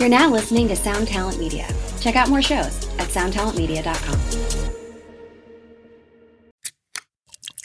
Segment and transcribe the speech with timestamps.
[0.00, 1.68] You're now listening to Sound Talent Media.
[2.00, 4.18] Check out more shows at soundtalentmedia.com.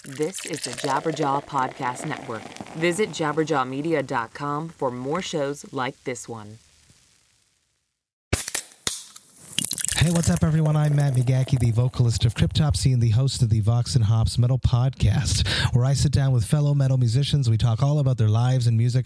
[0.04, 2.42] This is the Jabberjaw Podcast Network.
[2.74, 6.58] Visit jabberjawmedia.com for more shows like this one.
[9.96, 10.76] Hey, what's up, everyone?
[10.76, 14.38] I'm Matt McGachy, the vocalist of Cryptopsy and the host of the Vox and Hops
[14.38, 17.49] Metal Podcast, where I sit down with fellow metal musicians.
[17.49, 19.05] We talk all about their lives and music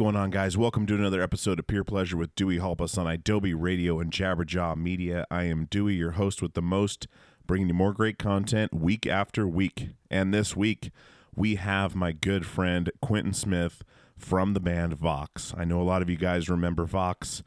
[0.00, 0.56] Going on, guys?
[0.56, 4.74] Welcome to another episode of Peer Pleasure with Dewey Halpus on Adobe Radio and Jabberjaw
[4.74, 5.26] Media.
[5.30, 7.06] I am Dewey, your host with the most,
[7.46, 9.90] bringing you more great content week after week.
[10.10, 10.90] And this week,
[11.36, 13.82] we have my good friend Quentin Smith
[14.16, 15.52] from the band Vaux.
[15.54, 17.42] I know a lot of you guys remember Vaux.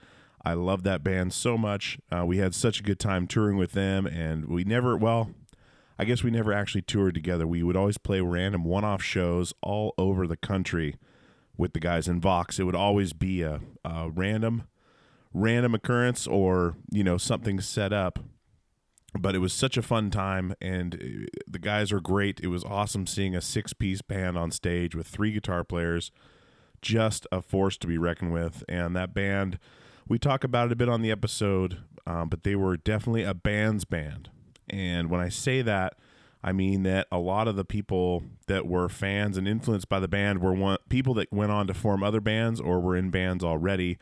[0.45, 1.97] I love that band so much.
[2.15, 5.31] Uh, we had such a good time touring with them, and we never, well,
[5.97, 7.47] I guess we never actually toured together.
[7.47, 10.97] We would always play random one off shows all over the country
[11.57, 12.59] with the guys in Vaux.
[12.59, 14.63] It would always be a, a random
[15.33, 18.19] random occurrence or, you know, something set up.
[19.19, 22.39] But it was such a fun time and uh, the guys are great.
[22.41, 26.11] It was awesome seeing a six-piece band on stage with three guitar players.
[26.81, 28.63] Just a force to be reckoned with.
[28.67, 29.59] And that band,
[30.07, 33.33] we talk about it a bit on the episode, um, but they were definitely a
[33.33, 34.29] band's band.
[34.69, 35.93] And when I say that,
[36.43, 40.07] I mean that a lot of the people that were fans and influenced by the
[40.07, 43.43] band were one, people that went on to form other bands or were in bands
[43.43, 43.97] already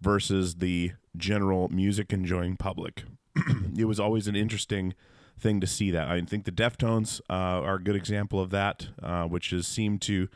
[0.00, 3.04] versus the general music enjoying public.
[3.76, 4.94] it was always an interesting
[5.38, 6.08] thing to see that.
[6.08, 10.02] I think the Deftones uh, are a good example of that, uh, which has seemed
[10.02, 10.28] to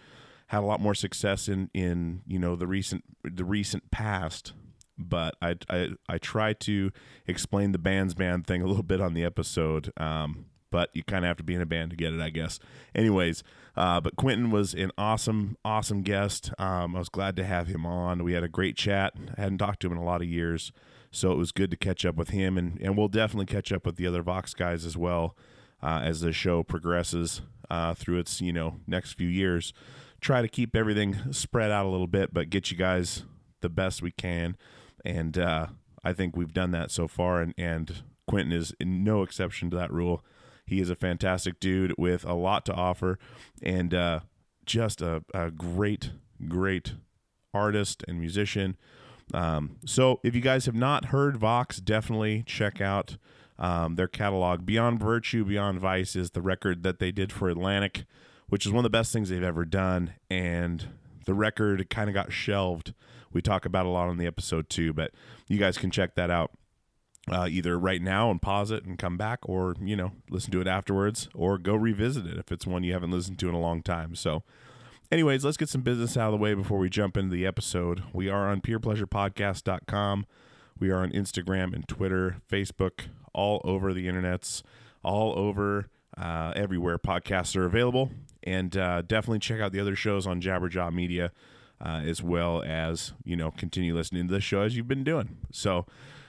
[0.48, 4.52] had a lot more success in in you know the recent the recent past.
[4.96, 6.90] But I I, I try to
[7.26, 9.92] explain the band's band thing a little bit on the episode.
[9.96, 12.30] Um, but you kind of have to be in a band to get it, I
[12.30, 12.58] guess.
[12.94, 13.42] Anyways,
[13.76, 16.50] uh, but Quentin was an awesome, awesome guest.
[16.58, 18.24] Um, I was glad to have him on.
[18.24, 19.14] We had a great chat.
[19.36, 20.72] I hadn't talked to him in a lot of years,
[21.10, 23.86] so it was good to catch up with him, and and we'll definitely catch up
[23.86, 25.36] with the other Vaux guys as well
[25.82, 29.72] uh, as the show progresses uh, through its you know next few years.
[30.20, 33.24] Try to keep everything spread out a little bit, but get you guys
[33.60, 34.56] the best we can,
[35.04, 35.66] and uh,
[36.02, 39.92] I think we've done that so far, and and Quentin is no exception to that
[39.92, 40.24] rule.
[40.68, 43.18] He is a fantastic dude with a lot to offer,
[43.62, 44.20] and uh,
[44.66, 46.10] just a, a great,
[46.46, 46.94] great
[47.54, 48.76] artist and musician.
[49.32, 53.16] Um, so if you guys have not heard Vaux, definitely check out
[53.58, 54.64] um, their catalog.
[54.64, 58.04] Beyond Virtue, Beyond Vice is the record that they did for Atlantic,
[58.48, 60.14] which is one of the best things they've ever done.
[60.30, 60.88] And
[61.26, 62.94] the record kind of got shelved.
[63.32, 65.12] We talk about a lot on the episode too, but
[65.48, 66.52] you guys can check that out.
[67.30, 70.60] Uh, either right now and pause it and come back, or you know, listen to
[70.60, 73.60] it afterwards, or go revisit it if it's one you haven't listened to in a
[73.60, 74.14] long time.
[74.14, 74.42] So,
[75.10, 78.02] anyways, let's get some business out of the way before we jump into the episode.
[78.12, 80.26] We are on peerpleasurepodcast.com.
[80.78, 84.62] We are on Instagram and Twitter, Facebook, all over the internets,
[85.02, 88.10] all over uh, everywhere podcasts are available.
[88.42, 91.32] And uh, definitely check out the other shows on Jabberjaw Media,
[91.84, 95.38] uh, as well as you know continue listening to the show as you've been doing.
[95.52, 95.86] So.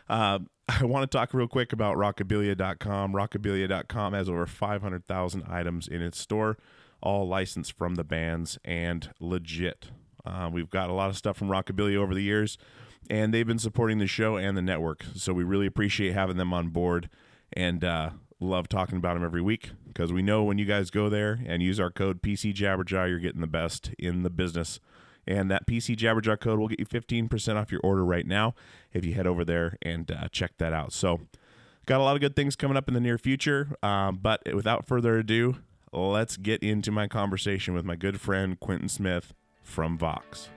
[0.09, 0.39] Uh,
[0.69, 3.13] I want to talk real quick about rockabilia.com.
[3.13, 6.57] Rockabilia.com has over 500,000 items in its store,
[7.01, 9.91] all licensed from the bands and legit.
[10.25, 12.57] Uh, we've got a lot of stuff from Rockabilia over the years,
[13.09, 15.06] and they've been supporting the show and the network.
[15.15, 17.09] So we really appreciate having them on board
[17.53, 21.09] and uh, love talking about them every week because we know when you guys go
[21.09, 24.79] there and use our code PC Jabberjaw, you're getting the best in the business.
[25.27, 28.56] And that PC Jabberjaw code will get you 15% off your order right now
[28.94, 30.92] if you head over there and uh, check that out.
[30.92, 31.21] So,
[31.86, 33.69] got a lot of good things coming up in the near future.
[33.83, 35.57] Um, but without further ado,
[35.92, 39.33] let's get into my conversation with my good friend Quentin Smith
[39.63, 40.50] from Vaux.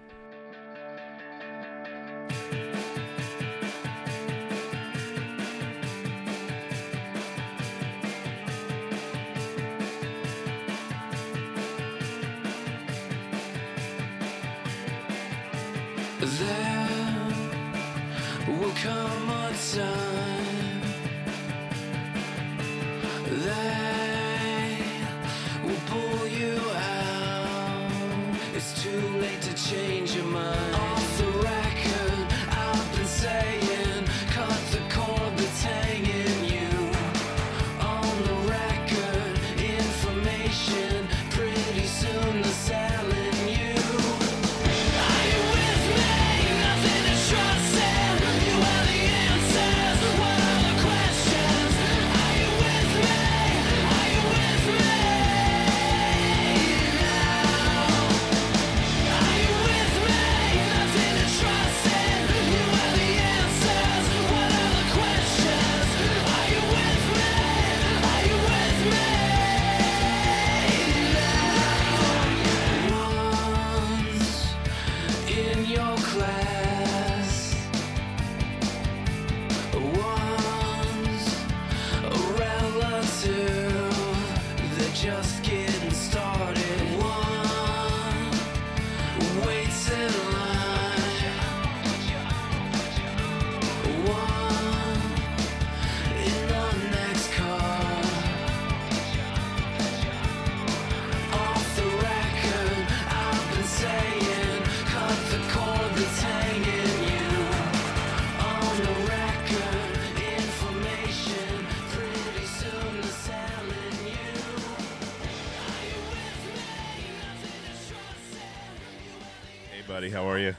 [120.12, 120.54] How are you?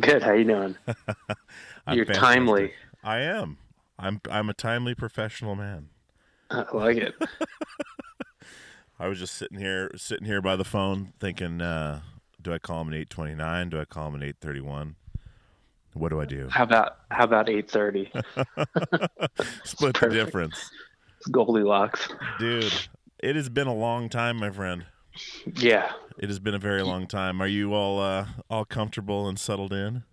[0.00, 0.22] Good.
[0.22, 0.76] How you doing?
[0.86, 2.14] You're fantastic.
[2.16, 2.72] timely.
[3.02, 3.58] I am.
[3.98, 4.20] I'm.
[4.30, 5.88] I'm a timely professional man.
[6.50, 7.14] I like it.
[8.98, 12.02] I was just sitting here, sitting here by the phone, thinking, uh,
[12.40, 13.68] do I call him at eight twenty nine?
[13.70, 14.96] Do I call him at eight thirty one?
[15.94, 16.48] What do I do?
[16.50, 18.10] How about how about eight thirty?
[19.64, 20.70] Split the difference,
[21.30, 22.08] Goldilocks.
[22.38, 22.72] dude.
[23.18, 24.84] It has been a long time, my friend.
[25.54, 25.92] Yeah.
[26.18, 27.40] It has been a very long time.
[27.40, 30.04] Are you all uh, all comfortable and settled in?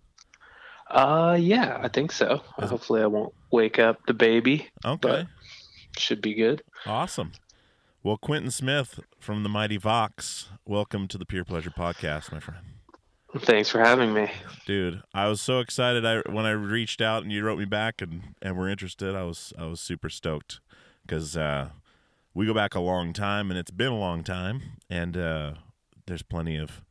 [0.90, 1.78] Uh, yeah.
[1.82, 2.38] I think so.
[2.58, 4.68] Hopefully, I won't wake up the baby.
[4.84, 5.26] Okay,
[5.98, 6.62] Should be good.
[6.86, 7.32] awesome.
[8.02, 12.64] Well, Quentin Smith from the Mighty Vaux, welcome to the Peer Pleasure Podcast, my friend.
[13.40, 14.28] Thanks for having me.
[14.66, 18.02] dude i was so excited i when i reached out and you wrote me back
[18.02, 20.58] and and were interested i was i was super stoked
[21.06, 21.68] because uh
[22.34, 25.54] we go back a long time and it's been a long time and uh
[26.06, 26.82] there's plenty of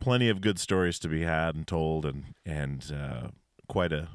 [0.00, 3.28] plenty of good stories to be had and told and and uh
[3.68, 4.08] quite a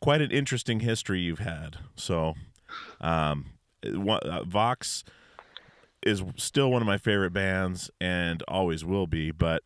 [0.00, 2.34] quite an interesting history you've had so
[3.00, 3.46] um
[3.84, 5.04] uh, Vaux
[6.02, 9.62] is still one of my favorite bands and always will be but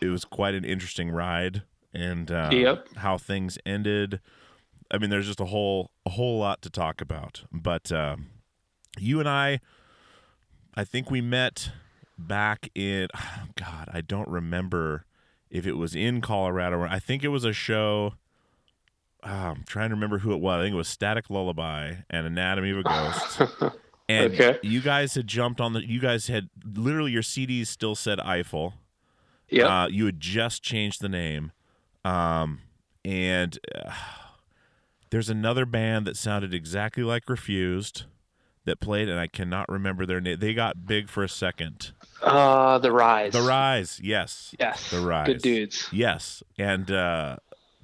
[0.00, 1.62] it was quite an interesting ride
[1.94, 2.88] and uh, Yep.
[2.96, 4.20] how things ended.
[4.90, 7.44] I mean, there's just a whole a whole lot to talk about.
[7.50, 8.16] But uh,
[8.98, 9.60] you and I,
[10.76, 11.70] I think we met
[12.18, 13.08] back in
[13.56, 13.88] God.
[13.92, 15.04] I don't remember
[15.50, 16.78] if it was in Colorado.
[16.78, 18.14] or I think it was a show.
[19.22, 20.58] ah, I'm trying to remember who it was.
[20.60, 23.42] I think it was Static Lullaby and Anatomy of a Ghost.
[24.08, 24.60] And Okay.
[24.62, 25.84] you guys had jumped on the.
[25.84, 28.74] You guys had literally your CDs still said Eiffel.
[29.48, 29.68] Yep.
[29.68, 31.50] Uh, you had just changed the name,
[32.04, 32.60] um,
[33.04, 33.90] and uh,
[35.10, 38.04] there's another band that sounded exactly like Refused
[38.66, 40.38] that played, and I cannot remember their name.
[40.38, 41.92] They got big for a second.
[42.22, 43.32] Uh, the rise.
[43.32, 44.54] The Rise, yes.
[44.60, 44.90] Yes.
[44.90, 45.26] The Rise.
[45.26, 45.88] Good dudes.
[45.92, 46.42] Yes.
[46.58, 47.36] And uh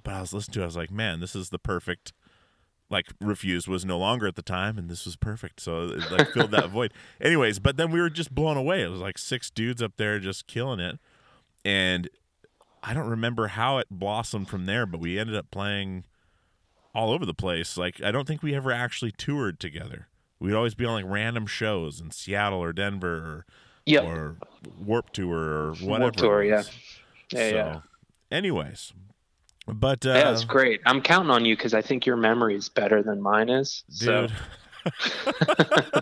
[0.05, 2.13] but I was listening to it, I was like, man, this is the perfect
[2.91, 5.61] like refused was no longer at the time and this was perfect.
[5.61, 6.93] So it like filled that void.
[7.21, 8.83] Anyways, but then we were just blown away.
[8.83, 10.99] It was like six dudes up there just killing it.
[11.65, 12.09] And
[12.83, 16.05] I don't remember how it blossomed from there, but we ended up playing
[16.95, 17.77] all over the place.
[17.77, 20.09] Like I don't think we ever actually toured together.
[20.43, 23.47] We'd always be on like random shows in Seattle or Denver or
[23.87, 24.05] Yep.
[24.05, 24.37] or
[24.85, 26.01] Warp Tour or whatever.
[26.01, 26.63] Warped Tour, yeah.
[27.33, 27.81] Yeah, so, yeah.
[28.31, 28.93] anyways,
[29.67, 30.81] but uh, yeah, it's great.
[30.85, 33.85] I'm counting on you because I think your memory is better than mine is.
[33.89, 34.27] So.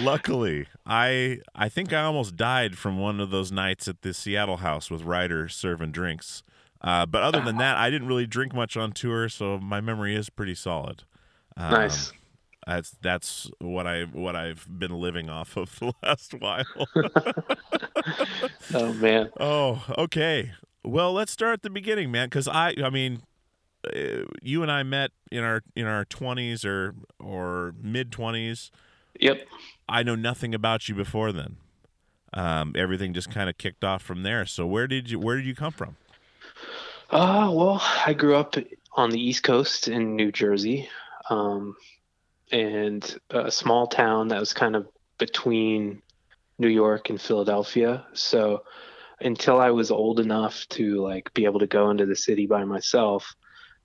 [0.00, 4.58] Luckily, I I think I almost died from one of those nights at the Seattle
[4.58, 6.44] house with Ryder serving drinks.
[6.80, 10.14] Uh, but other than that, I didn't really drink much on tour, so my memory
[10.14, 11.02] is pretty solid.
[11.56, 12.12] Um, nice.
[12.66, 16.64] That's that's what I what I've been living off of the last while.
[18.74, 19.30] Oh man.
[19.40, 20.52] Oh, okay.
[20.84, 22.26] Well, let's start at the beginning, man.
[22.26, 23.22] Because I, I mean,
[23.86, 28.70] uh, you and I met in our in our twenties or or mid twenties.
[29.20, 29.46] Yep.
[29.88, 31.56] I know nothing about you before then.
[32.32, 34.44] Um, everything just kind of kicked off from there.
[34.44, 35.96] So where did you where did you come from?
[37.10, 38.56] Uh, well, I grew up
[38.94, 40.88] on the East Coast in New Jersey,
[41.30, 41.76] um,
[42.54, 44.86] and a small town that was kind of
[45.18, 46.00] between
[46.56, 48.06] New York and Philadelphia.
[48.12, 48.62] So
[49.20, 52.62] until I was old enough to like be able to go into the city by
[52.62, 53.34] myself,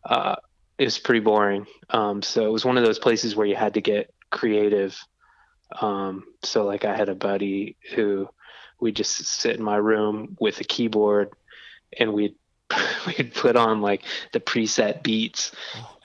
[0.05, 0.35] uh,
[0.77, 1.65] it was pretty boring.
[1.89, 4.95] Um, so it was one of those places where you had to get creative.
[5.81, 8.29] Um, so like I had a buddy who
[8.79, 11.31] we'd just sit in my room with a keyboard
[11.97, 12.35] and we'd
[13.07, 15.51] we'd put on like the preset beats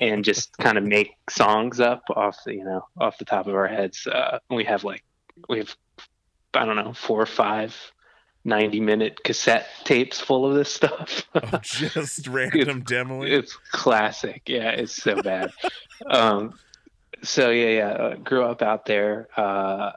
[0.00, 3.54] and just kind of make songs up off the you know off the top of
[3.54, 4.06] our heads.
[4.06, 5.04] Uh we have like
[5.48, 5.74] we have
[6.54, 7.74] i don't know four or five
[8.44, 11.26] 90 minute cassette tapes full of this stuff.
[11.34, 13.30] Oh, just random demoing.
[13.30, 14.42] it's classic.
[14.46, 15.50] Yeah it's so bad.
[16.08, 16.54] Um
[17.22, 19.92] so yeah yeah uh, grew up out there uh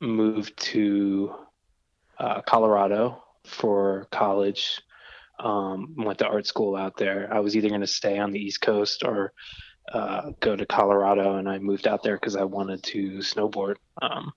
[0.00, 1.34] moved to
[2.18, 4.80] uh, colorado for college
[5.40, 7.28] um went to art school out there.
[7.32, 9.32] I was either going to stay on the east coast or
[9.92, 13.76] uh, go to colorado and i moved out there because i wanted to snowboard.
[14.00, 14.32] Um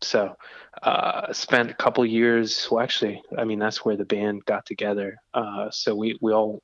[0.00, 0.36] so
[0.82, 5.16] uh spent a couple years well actually i mean that's where the band got together.
[5.34, 6.62] Uh so we we all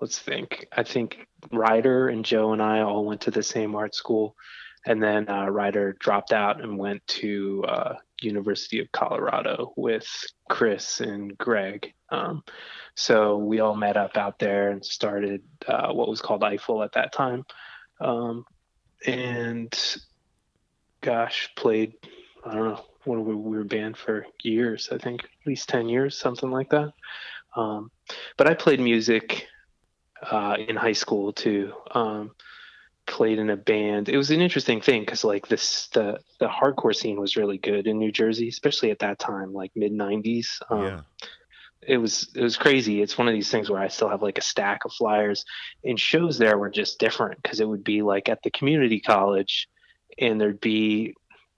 [0.00, 0.66] let's think.
[0.72, 4.34] I think ryder and joe and i all went to the same art school
[4.86, 10.06] and then uh, ryder dropped out and went to uh, university of colorado with
[10.50, 11.94] chris and greg.
[12.10, 12.44] Um,
[12.94, 16.92] so we all met up out there and started uh, what was called eiffel at
[16.92, 17.46] that time.
[18.00, 18.44] Um,
[19.06, 19.98] and
[21.00, 21.94] gosh played
[22.44, 25.88] i don't know what we, we were banned for years i think at least 10
[25.88, 26.92] years something like that.
[27.56, 27.90] Um,
[28.36, 29.46] but i played music
[30.22, 31.72] uh, in high school too.
[31.92, 32.32] Um,
[33.06, 36.94] played in a band it was an interesting thing because like this the the hardcore
[36.94, 40.84] scene was really good in new jersey especially at that time like mid 90s um,
[40.84, 41.00] yeah.
[41.82, 43.00] it was it was crazy.
[43.02, 45.44] It's one of these things where I still have like a stack of flyers,
[45.84, 49.68] and shows there were just different because it would be like at the community college,
[50.18, 51.14] and there'd be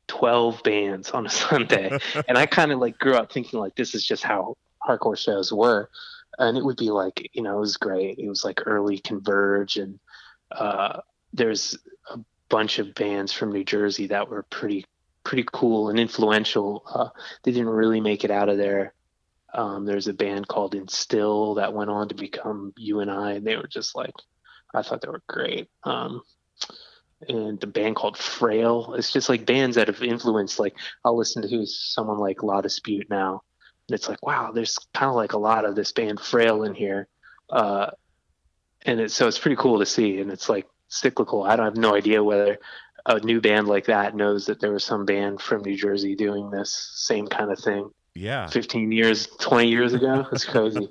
[0.06, 3.94] twelve bands on a Sunday, and I kind of like grew up thinking like this
[3.94, 4.56] is just how
[4.86, 5.90] hardcore shows were,
[6.38, 8.18] and it would be like you know it was great.
[8.18, 9.98] It was like early Converge, and
[10.52, 11.00] uh,
[11.32, 11.78] there's
[12.10, 14.86] a bunch of bands from New Jersey that were pretty
[15.24, 16.82] pretty cool and influential.
[16.92, 17.08] Uh,
[17.42, 18.92] they didn't really make it out of there.
[19.54, 23.46] Um, there's a band called Instill that went on to become You and I, and
[23.46, 24.14] they were just like,
[24.74, 25.68] I thought they were great.
[25.84, 26.22] Um,
[27.28, 28.94] and the band called Frail.
[28.94, 30.58] It's just like bands that have influenced.
[30.58, 30.74] Like
[31.04, 33.42] I'll listen to someone like La Dispute now,
[33.88, 36.74] and it's like, wow, there's kind of like a lot of this band Frail in
[36.74, 37.08] here,
[37.50, 37.90] uh,
[38.84, 40.20] and it's so it's pretty cool to see.
[40.20, 41.44] And it's like cyclical.
[41.44, 42.58] I don't have no idea whether
[43.06, 46.50] a new band like that knows that there was some band from New Jersey doing
[46.50, 48.46] this same kind of thing Yeah.
[48.46, 50.88] 15 years 20 years ago it's crazy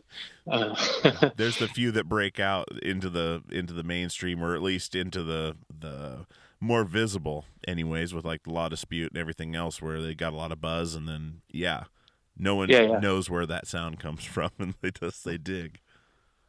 [0.51, 0.75] uh,
[1.37, 5.23] There's the few that break out into the into the mainstream or at least into
[5.23, 6.25] the the
[6.59, 10.35] more visible anyways with like the La Dispute and everything else where they got a
[10.35, 11.83] lot of buzz and then yeah.
[12.37, 12.99] No one Yeah, yeah.
[12.99, 15.79] knows where that sound comes from and they just they dig.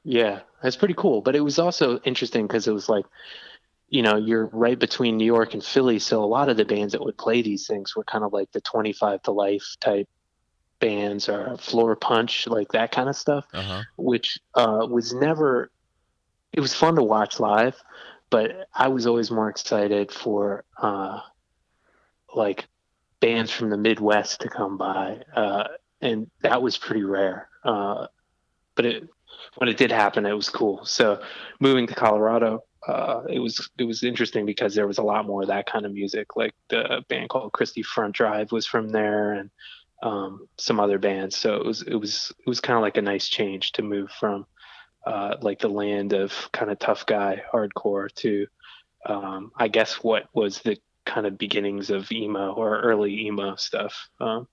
[0.04, 3.04] Yeah that's pretty cool but it was also interesting because it was like
[3.88, 6.92] you know you're right between new york and philly so a lot of the bands
[6.92, 10.08] that would play these things were kind of like the 25 to life type
[10.80, 13.82] bands or Floorpunch like that kind of stuff Uh-huh.
[13.96, 15.70] which uh, was never
[16.52, 17.76] it was fun to watch live
[18.30, 21.20] but i was always more excited for uh,
[22.34, 22.66] like
[23.20, 25.68] bands from the Midwest to come by, uh,
[26.00, 27.48] and that was pretty rare.
[27.64, 28.06] Uh,
[28.74, 29.08] but it,
[29.56, 30.84] when it did happen, it was cool.
[30.84, 31.22] So
[31.60, 35.42] moving to Colorado, uh, it was it was interesting because there was a lot more
[35.42, 36.36] of that kind of music.
[36.36, 39.50] Like the band called Christie Front Drive was from there, and
[40.02, 41.36] um, some other bands.
[41.36, 44.10] So it was it was it was kind of like a nice change to move
[44.10, 44.46] from
[45.06, 48.46] uh, like the land of kind of tough guy hardcore to
[49.06, 54.08] um, I guess what was the kind of beginnings of emo or early emo stuff.
[54.20, 54.46] Um,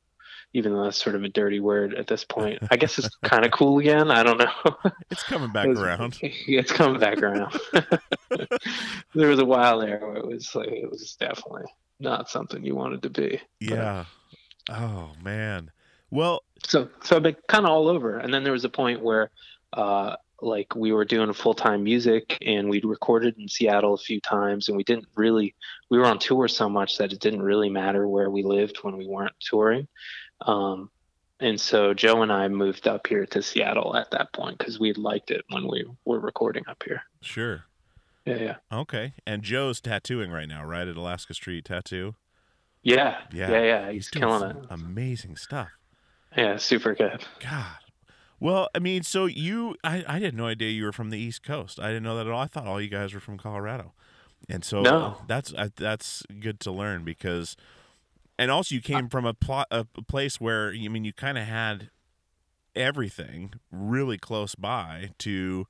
[0.53, 2.59] even though that's sort of a dirty word at this point.
[2.71, 4.09] I guess it's kind of cool again.
[4.11, 4.91] I don't know.
[5.11, 6.17] It's coming back It was- around.
[6.21, 7.57] it's coming back around.
[9.15, 11.65] there was a while there where it was like it was definitely
[11.99, 13.41] not something you wanted to be.
[13.59, 14.05] But- Yeah.
[14.69, 15.71] Oh man.
[16.11, 19.01] Well, so so I've been kind of all over and then there was a point
[19.01, 19.31] where
[19.73, 24.69] uh like we were doing full-time music and we'd recorded in seattle a few times
[24.69, 25.53] and we didn't really
[25.89, 28.95] we were on tour so much that it didn't really matter where we lived when
[28.95, 29.85] we weren't touring
[30.41, 30.89] um
[31.39, 34.93] and so joe and i moved up here to seattle at that point because we
[34.93, 37.63] liked it when we were recording up here sure.
[38.25, 39.13] yeah yeah Okay.
[39.25, 42.15] And Joe's tattooing right now, right at Alaska Street Tattoo.
[42.83, 43.49] yeah Yeah.
[43.51, 45.69] yeah yeah, he's, doing killing it Amazing stuff.
[46.37, 47.77] yeah super good God.
[48.41, 51.43] Well, I mean, so you, I, I had no idea you were from the East
[51.43, 51.77] Coast.
[51.77, 52.39] I didn't know that at all.
[52.39, 53.91] I thought all you guys were from Colorado,
[54.47, 55.17] and so No.
[55.27, 57.57] that's I, that's good to learn because,
[58.39, 61.45] and also you came from a plot a place where I mean you kind of
[61.45, 61.89] had
[62.75, 65.67] everything really close by to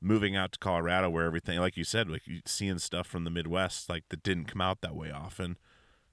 [0.00, 3.88] moving out to Colorado where everything like you said like seeing stuff from the Midwest
[3.88, 5.56] like that didn't come out that way often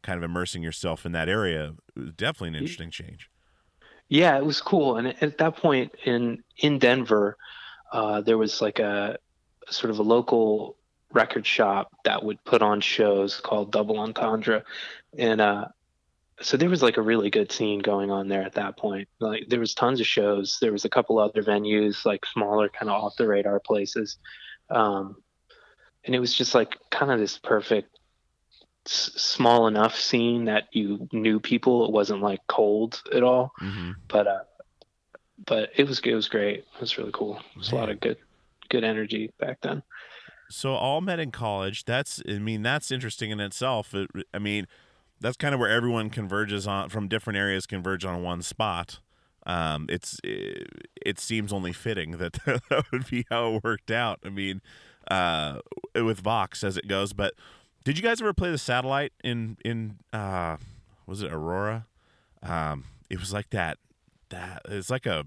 [0.01, 1.73] kind of immersing yourself in that area
[2.15, 3.29] definitely an interesting change
[4.07, 4.97] Yeah, it was cool.
[4.97, 7.37] And at that point in in Denver,
[7.91, 9.17] uh, there was like a
[9.69, 10.77] sort of a local
[11.11, 14.63] record shop that would put on shows called Double Entendre,
[15.17, 15.65] and uh,
[16.41, 19.07] so there was like a really good scene going on there at that point.
[19.19, 20.57] Like there was tons of shows.
[20.59, 24.17] There was a couple other venues, like smaller, kind of off the radar places,
[24.69, 25.15] um,
[26.03, 27.97] and it was just like kind of this perfect
[28.85, 31.85] s- small enough scene that you knew people.
[31.85, 33.91] It wasn't like cold at all mm-hmm.
[34.07, 34.43] but uh,
[35.45, 36.59] but it was it was great.
[36.59, 37.37] It was really cool.
[37.37, 38.17] It was a lot of good
[38.69, 39.83] good energy back then.
[40.49, 41.85] So all met in college.
[41.85, 43.93] That's I mean that's interesting in itself.
[43.93, 44.67] It, I mean
[45.19, 48.99] that's kind of where everyone converges on from different areas converge on one spot.
[49.45, 50.67] Um, it's it,
[51.05, 54.19] it seems only fitting that that would be how it worked out.
[54.25, 54.61] I mean,
[55.09, 55.59] uh,
[55.93, 57.13] with Vaux as it goes.
[57.13, 57.33] But
[57.83, 60.57] did you guys ever play the satellite in in uh,
[61.05, 61.85] was it Aurora?
[62.41, 63.77] Um, it was like that.
[64.29, 65.25] That it's like a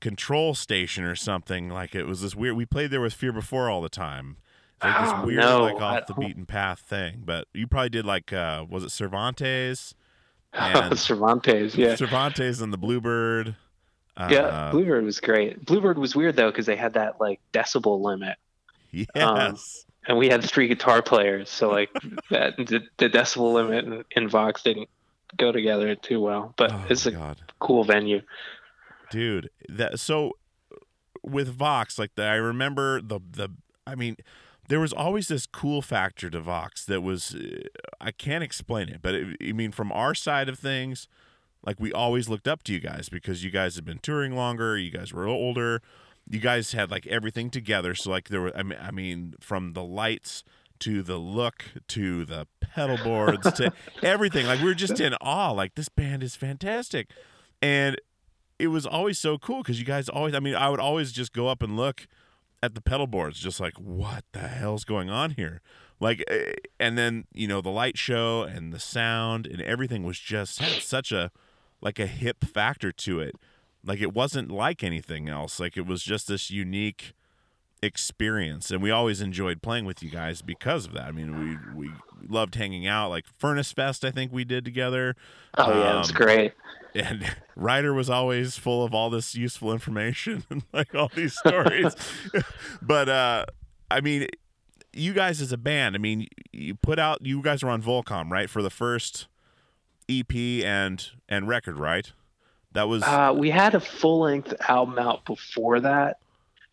[0.00, 1.68] control station or something.
[1.68, 2.56] Like it was this weird.
[2.56, 4.36] We played there with Fear Before all the time.
[4.76, 7.22] It's like this Oh, weird, no, like off the beaten path thing.
[7.24, 9.94] But you probably did like uh, was it Cervantes?
[10.52, 11.96] And- Cervantes, yeah.
[11.96, 13.56] Cervantes and the Bluebird.
[14.16, 15.62] Uh, yeah, Bluebird was great.
[15.66, 18.38] Bluebird was weird though because they had that like decibel limit,
[18.90, 19.84] yes.
[20.08, 21.90] and we had three guitar players, so like
[22.30, 24.88] that the, the decibel limit in, and Vaux didn't
[25.36, 26.54] go together too well.
[26.56, 28.22] But oh it's a God, cool venue.
[29.10, 29.50] dude.
[29.68, 30.32] That so
[31.22, 33.50] with Vaux, like the, I remember the the.
[33.86, 34.16] I mean,
[34.68, 37.60] there was always this cool factor to Vaux that was uh,
[38.00, 41.08] I can't explain it, but it, I mean, from our side of things,
[41.64, 44.76] like we always looked up to you guys because you guys had been touring longer,
[44.76, 45.82] you guys were older,
[46.28, 47.94] you guys had like everything together.
[47.94, 50.44] So like there were, I mean, I mean, from the lights
[50.80, 55.50] to the look to the pedal boards to everything, like we were just in awe.
[55.52, 57.10] Like this band is fantastic,
[57.62, 58.00] and
[58.58, 60.34] it was always so cool because you guys always.
[60.34, 62.06] I mean, I would always just go up and look
[62.62, 65.60] at the pedal boards, just like what the hell's going on here?
[66.00, 70.18] Like eh, and then you know the light show and the sound and everything was
[70.18, 71.30] just had such a
[71.80, 73.34] like a hip factor to it.
[73.84, 75.60] Like it wasn't like anything else.
[75.60, 77.14] Like it was just this unique
[77.82, 81.38] experience and we always enjoyed playing with you guys because of that i mean
[81.74, 81.92] we we
[82.26, 85.14] loved hanging out like furnace fest i think we did together
[85.58, 86.52] Oh yeah, it was Um, great.
[86.94, 91.94] and Ryder was always full of all this useful information and like all these stories.
[92.82, 93.44] but uh
[93.90, 94.26] I mean
[94.92, 98.30] you guys as a band, I mean you put out you guys were on Volcom,
[98.30, 98.50] right?
[98.50, 99.28] For the first
[100.10, 102.12] EP and and record, right?
[102.72, 106.18] That was Uh, we had a full length album out before that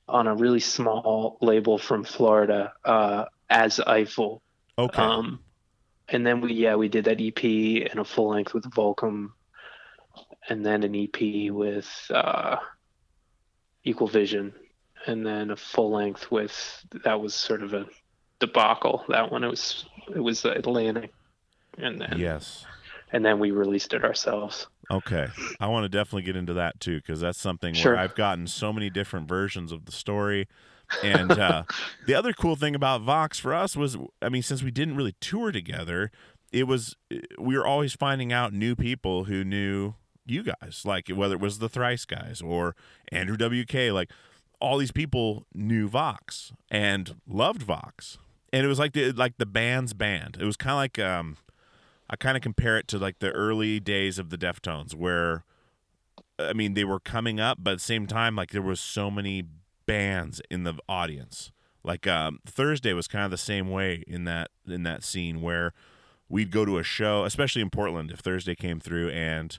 [0.07, 4.41] on a really small label from Florida, uh, as Eiffel.
[4.77, 5.01] okay.
[5.01, 5.39] Um,
[6.09, 7.43] and then we yeah we did that EP
[7.89, 9.29] and a full length with Volcom,
[10.49, 12.57] and then an EP with uh,
[13.83, 14.53] Equal Vision,
[15.05, 17.87] and then a full length with that was sort of a
[18.39, 19.05] debacle.
[19.07, 21.13] That one it was it was Atlantic,
[21.77, 22.65] and then yes.
[23.13, 24.67] And then we released it ourselves.
[24.91, 25.27] Okay,
[25.59, 27.93] I want to definitely get into that too because that's something Sure.
[27.93, 30.47] where I've gotten so many different versions of the story.
[31.01, 31.63] And uh,
[32.07, 35.15] the other cool thing about Vaux for us was, I mean, since we didn't really
[35.21, 36.11] tour together,
[36.51, 36.95] it was
[37.39, 39.93] we were always finding out new people who knew
[40.25, 42.75] you guys, like whether it was the Thrice guys or
[43.11, 44.11] Andrew WK, like
[44.59, 48.17] all these people knew Vaux and loved Vaux,
[48.51, 50.37] and it was like the like the band's band.
[50.39, 51.37] It was kind of like um,
[52.09, 55.43] I kind of compare it to like the early days of the Deftones, where
[56.39, 59.09] I mean they were coming up, but at the same time, like there was so
[59.09, 59.43] many
[59.85, 61.51] bands in the audience.
[61.83, 65.73] Like um, Thursday was kind of the same way in that in that scene where
[66.29, 69.57] we'd go to a show, especially in Portland, if Thursday came through, and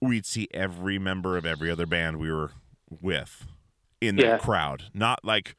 [0.00, 2.52] we'd see every member of every other band we were
[3.00, 3.46] with
[4.00, 4.38] in that Yeah.
[4.38, 4.84] crowd.
[4.94, 5.56] Not like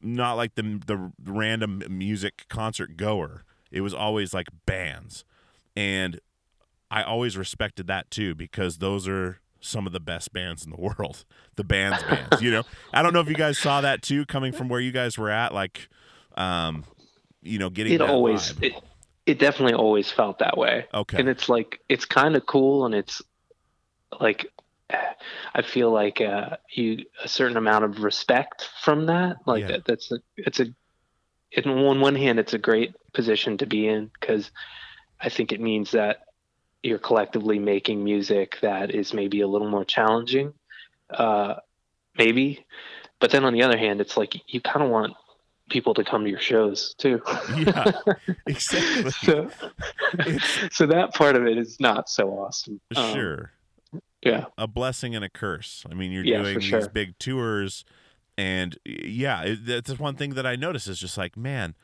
[0.00, 3.44] not like the the random music concert goer.
[3.72, 5.24] It was always like bands.
[5.74, 6.20] And
[6.90, 10.80] I always respected that too because those are some of the best bands in the
[10.80, 11.24] world.
[11.56, 12.62] The bands bands, you know.
[12.94, 15.28] I don't know if you guys saw that too coming from where you guys were
[15.28, 15.88] at like
[16.34, 16.84] um
[17.42, 18.62] you know getting It always vibe.
[18.62, 18.72] it,
[19.26, 20.86] it definitely always felt that way.
[20.94, 21.18] Okay.
[21.18, 23.20] And it's like it's kind of cool, and it's
[24.18, 24.46] like
[25.54, 29.36] I feel like uh, you a certain amount of respect from that.
[29.46, 29.68] Like Yeah.
[29.72, 30.66] that, that's a it's a
[31.54, 34.50] in on one hand it's a great position to be in because
[35.20, 36.22] I think it means that
[36.82, 40.52] you're collectively making music that is maybe a little more challenging,
[41.10, 41.54] uh,
[42.18, 42.64] maybe.
[43.20, 45.14] But then on the other hand, it's like you kind of want
[45.70, 47.22] people to come to your shows too.
[47.56, 47.92] yeah.
[48.48, 49.10] Exactly.
[49.12, 49.48] so,
[50.72, 52.80] so that part of it is not so awesome.
[52.96, 53.52] Um, sure.
[54.24, 54.46] Yeah.
[54.58, 55.84] a blessing and a curse.
[55.90, 56.88] I mean, you're Yeah, doing these sure.
[56.88, 57.84] big tours,
[58.36, 61.74] and yeah, that's one thing that I noticed is just like, man,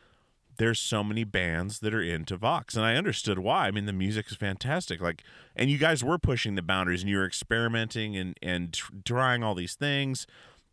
[0.57, 3.69] there's so many bands that are into Vaux, and I understood why.
[3.69, 5.23] I mean, the music is fantastic, like,
[5.55, 9.55] and you guys were pushing the boundaries, and you were experimenting and and trying all
[9.55, 10.27] these things,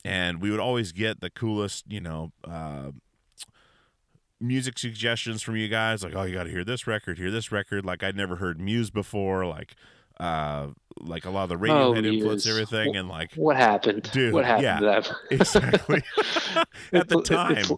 [0.04, 2.32] and we would always get the coolest, you know.
[2.44, 2.92] Uh,
[4.40, 6.04] music suggestions from you guys.
[6.04, 7.86] Like oh you got to hear this record hear this record.
[7.86, 9.46] Like i'd never heard muse before.
[9.46, 9.76] Like
[10.20, 10.68] uh
[11.00, 14.10] like a lot of the Oh, radiohead influence everything and like What happened?
[14.12, 14.80] Dude, what happened yeah.
[14.80, 15.12] to that?
[15.32, 16.04] exactly
[16.94, 17.72] at the time it's-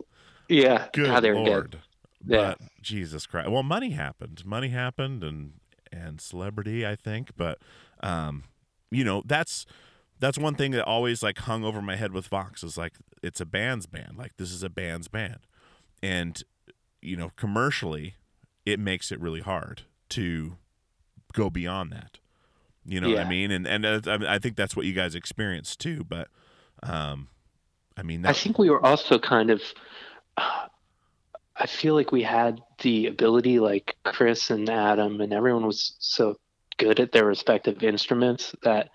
[0.50, 0.88] yeah.
[0.94, 1.80] good God, lord good.
[2.26, 2.56] Yeah.
[2.60, 5.54] but jesus christ well money happened money happened and
[5.92, 7.60] and celebrity i think but
[8.02, 8.44] um
[8.92, 9.66] you know that's
[10.20, 13.42] that's one thing that always like hung over my head with Vaux is like it's
[13.42, 15.40] a band's band like this is a band's band
[16.02, 16.44] and
[17.02, 18.16] you know commercially
[18.66, 20.58] it makes it really hard to
[21.34, 22.20] go beyond that
[22.88, 25.80] you know what i mean and and uh, I, think that's what you guys experienced
[25.80, 26.30] too but
[26.84, 27.28] um
[27.98, 28.30] i mean that...
[28.30, 29.62] I think we were also kind of.
[31.60, 36.36] I feel like we had the ability, like Chris and Adam, and everyone was so
[36.78, 38.90] good at their respective instruments that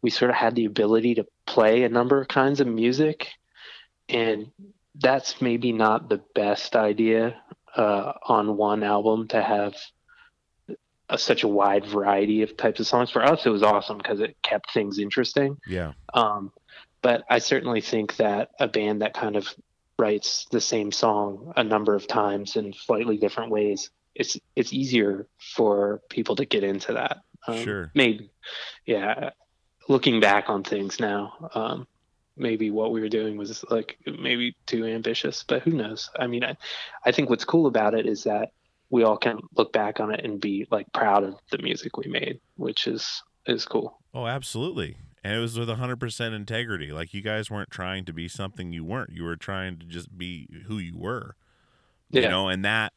[0.00, 3.28] we sort of had the ability to play a number of kinds of music.
[4.08, 4.52] And
[4.94, 7.36] that's maybe not the best idea
[7.76, 9.74] uh, on one album to have
[11.08, 13.10] a, such a wide variety of types of songs.
[13.10, 15.58] For us, it was awesome because it kept things interesting.
[15.66, 16.52] yeah Um,
[17.02, 19.54] but I certainly think that a band that kind of
[19.98, 25.28] writes the same song a number of times in slightly different ways, it's it's easier
[25.38, 27.18] for people to get into that.
[27.46, 27.90] Um, Sure.
[27.94, 28.30] Maybe,
[28.86, 29.30] yeah.
[29.86, 31.86] Looking back on things now, um,
[32.36, 36.10] maybe what we were doing was like maybe too ambitious, but who knows?
[36.18, 36.56] I mean, I,
[37.04, 38.52] I think what's cool about it is that
[38.94, 42.06] we all can look back on it and be like proud of the music we
[42.06, 43.98] made, which is is cool.
[44.14, 44.98] Oh, absolutely.
[45.24, 46.92] And it was with 100% integrity.
[46.92, 49.10] Like you guys weren't trying to be something you weren't.
[49.10, 51.34] You were trying to just be who you were.
[52.12, 52.28] You Yeah.
[52.28, 52.92] know, and that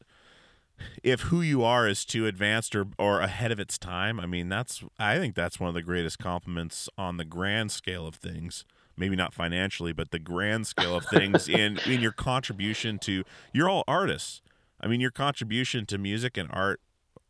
[1.02, 4.48] if who you are is too advanced or or ahead of its time, I mean,
[4.48, 8.64] that's I think that's one of the greatest compliments on the grand scale of things.
[8.96, 13.68] Maybe not financially, but the grand scale of things in in your contribution to you're
[13.68, 14.42] all artists.
[14.80, 16.80] I mean, your contribution to music and art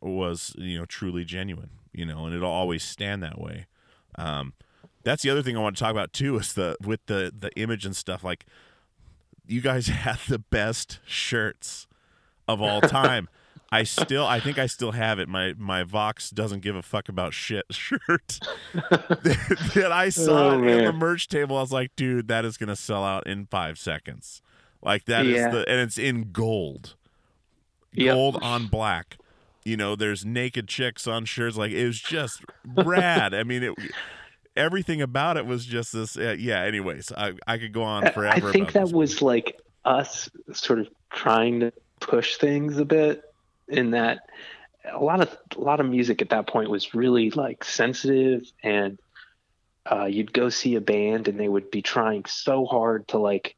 [0.01, 3.65] was, you know, truly genuine, you know, and it'll always stand that way.
[4.15, 4.53] Um,
[5.03, 7.51] that's the other thing I want to talk about too is the with the the
[7.55, 8.23] image and stuff.
[8.23, 8.45] Like,
[9.47, 11.87] you guys had the best shirts
[12.47, 13.29] of all time.
[13.71, 15.29] I still, I think I still have it.
[15.29, 18.39] My my Vaux doesn't give a fuck about shit shirt
[18.73, 21.57] that I saw Oh, the merch table.
[21.57, 24.41] I was like, dude, that is gonna sell out in five seconds.
[24.81, 25.49] Like that is Yeah.
[25.49, 26.95] the, and it's in gold,
[27.93, 28.13] Yep.
[28.13, 29.17] gold on black.
[29.65, 31.57] You know, there's naked chicks on shirts.
[31.57, 33.33] Like it was just rad.
[33.33, 33.73] I mean, it.
[34.55, 36.17] Everything about it was just this.
[36.17, 36.61] Uh, yeah.
[36.63, 38.49] Anyways, I I could go on forever.
[38.49, 43.23] I think about that was like us sort of trying to push things a bit
[43.67, 44.29] in that
[44.91, 48.99] a lot of a lot of music at that point was really like sensitive and
[49.91, 53.55] uh, you'd go see a band and they would be trying so hard to like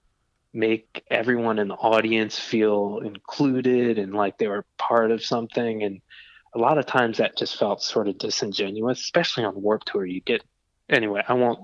[0.53, 6.01] make everyone in the audience feel included and like they were part of something and
[6.53, 10.19] a lot of times that just felt sort of disingenuous especially on warp tour you
[10.19, 10.43] get
[10.89, 11.59] anyway i won't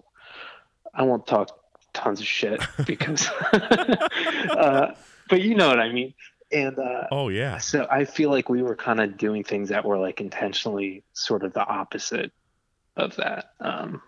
[0.94, 1.50] i won't talk
[1.94, 4.94] tons of shit because uh,
[5.30, 6.14] but you know what i mean
[6.52, 7.58] and uh, Oh yeah.
[7.58, 11.44] so I feel like we were kind of doing things that were like intentionally sort
[11.44, 12.32] of the opposite
[12.96, 13.52] of that.
[13.60, 14.02] Um,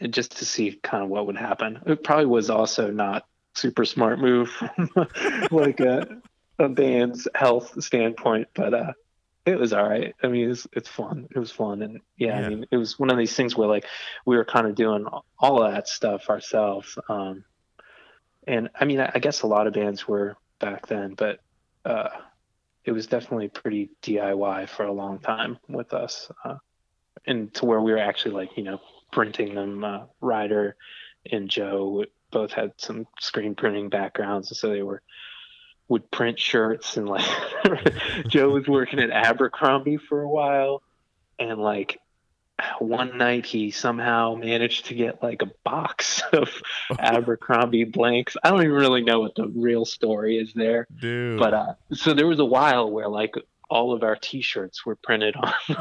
[0.00, 1.80] and just to see kind of what would happen.
[1.86, 4.90] It probably was also not super smart move from
[5.50, 6.20] like a,
[6.58, 8.92] a band's health standpoint, but uh,
[9.46, 10.14] it was all right.
[10.22, 11.28] I mean, it's it's fun.
[11.34, 12.46] It was fun, and yeah, Yeah.
[12.46, 13.86] I mean, it was one of these things where like
[14.24, 15.06] we were kind of doing
[15.38, 16.98] all of that stuff ourselves.
[17.08, 17.44] Um,
[18.46, 21.40] and I mean, I, I guess a lot of bands were back then, but
[21.84, 22.08] uh,
[22.84, 26.56] it was definitely pretty DIY for a long time with us, uh,
[27.26, 28.80] and to where we were actually like you know
[29.12, 29.84] printing them.
[29.84, 30.76] Uh, Ryder
[31.30, 35.00] and Joe both had some screen printing backgrounds, and so they were
[35.88, 37.24] would print shirts and like
[38.28, 40.82] Joe was working at Abercrombie for a while,
[41.38, 42.00] and like
[42.78, 46.50] one night he somehow managed to get like a box of
[46.98, 48.36] Abercrombie blanks.
[48.42, 51.38] I don't even really know what the real story is there Dude.
[51.38, 53.34] but uh so there was a while where like
[53.70, 55.52] all of our t-shirts were printed on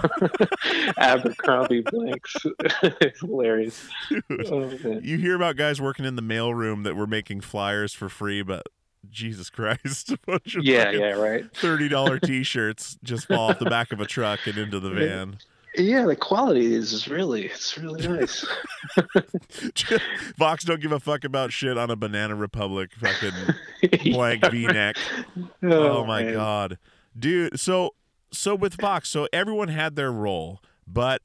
[0.98, 2.36] abercrombie blanks
[2.82, 4.24] it's hilarious Dude.
[4.52, 5.00] oh.
[5.02, 8.68] You hear about guys working in the mailroom that were making flyers for free, but
[9.10, 13.66] Jesus Christ, a bunch of yeah yeah right thirty dollar T-shirts just fall off the
[13.70, 15.38] back of a truck and into the van.
[15.76, 18.46] yeah the quality is really it's really nice
[20.38, 24.96] Vaux don't give a fuck about shit on a Banana Republic fucking blank V-neck.
[25.64, 26.34] Oh, oh, my man.
[26.34, 26.78] god,
[27.18, 27.60] dude.
[27.60, 27.92] So
[28.32, 31.22] so with Vaux, so everyone had their role, but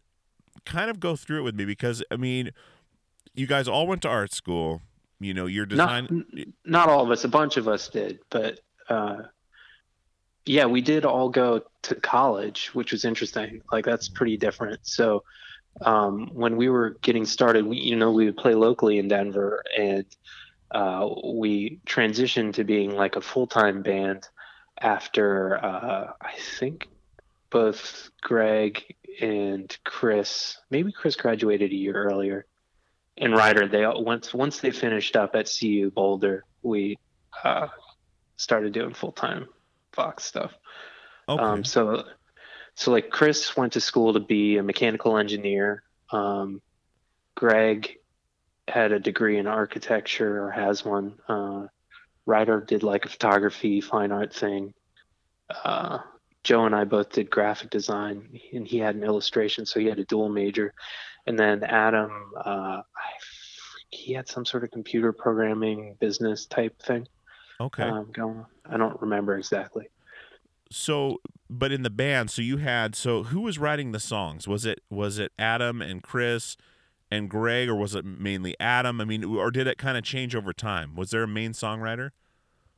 [0.64, 2.50] kind of go through it with me because I mean,
[3.34, 4.82] you guys all went to art school.
[5.20, 6.24] You know, your design.
[6.36, 9.22] n- not all of us a bunch of us did but uh
[10.46, 15.24] yeah we did all go to college which was interesting like that's pretty different so
[15.82, 19.62] um when we were getting started we you know we would play locally in denver
[19.76, 20.06] and
[20.70, 24.26] uh we transitioned to being like a full-time band
[24.80, 26.88] after uh i think
[27.50, 32.46] both greg and chris maybe chris graduated a year earlier
[33.20, 36.98] and Ryder, they all- once once they finished up at CU Boulder, we
[37.42, 37.68] uh,
[38.36, 39.48] started doing full time
[39.94, 40.54] Vaux stuff.
[41.28, 41.42] Okay.
[41.42, 42.04] Um, so
[42.74, 45.82] so like Chris went to school to be a mechanical engineer.
[46.12, 46.62] Um,
[47.34, 47.98] Greg
[48.68, 51.14] had a degree in architecture or has one.
[51.28, 51.66] Uh,
[52.28, 54.74] Ryder did like a photography, fine art thing.
[55.64, 56.00] Uh,
[56.44, 59.98] Joe and I both did graphic design, and he had an illustration, so he had
[59.98, 60.74] a dual major.
[61.26, 62.82] And then Adam, uh, I,
[63.88, 67.08] he had some sort of computer programming business type thing
[67.60, 67.84] okay.
[67.84, 68.44] um, going.
[68.66, 69.88] I don't remember exactly.
[70.70, 74.66] so but in the band so you had so who was writing the songs was
[74.66, 76.58] it was it adam and chris
[77.10, 80.34] and greg or was it mainly adam i mean or did it kind of change
[80.34, 82.10] over time was there a main songwriter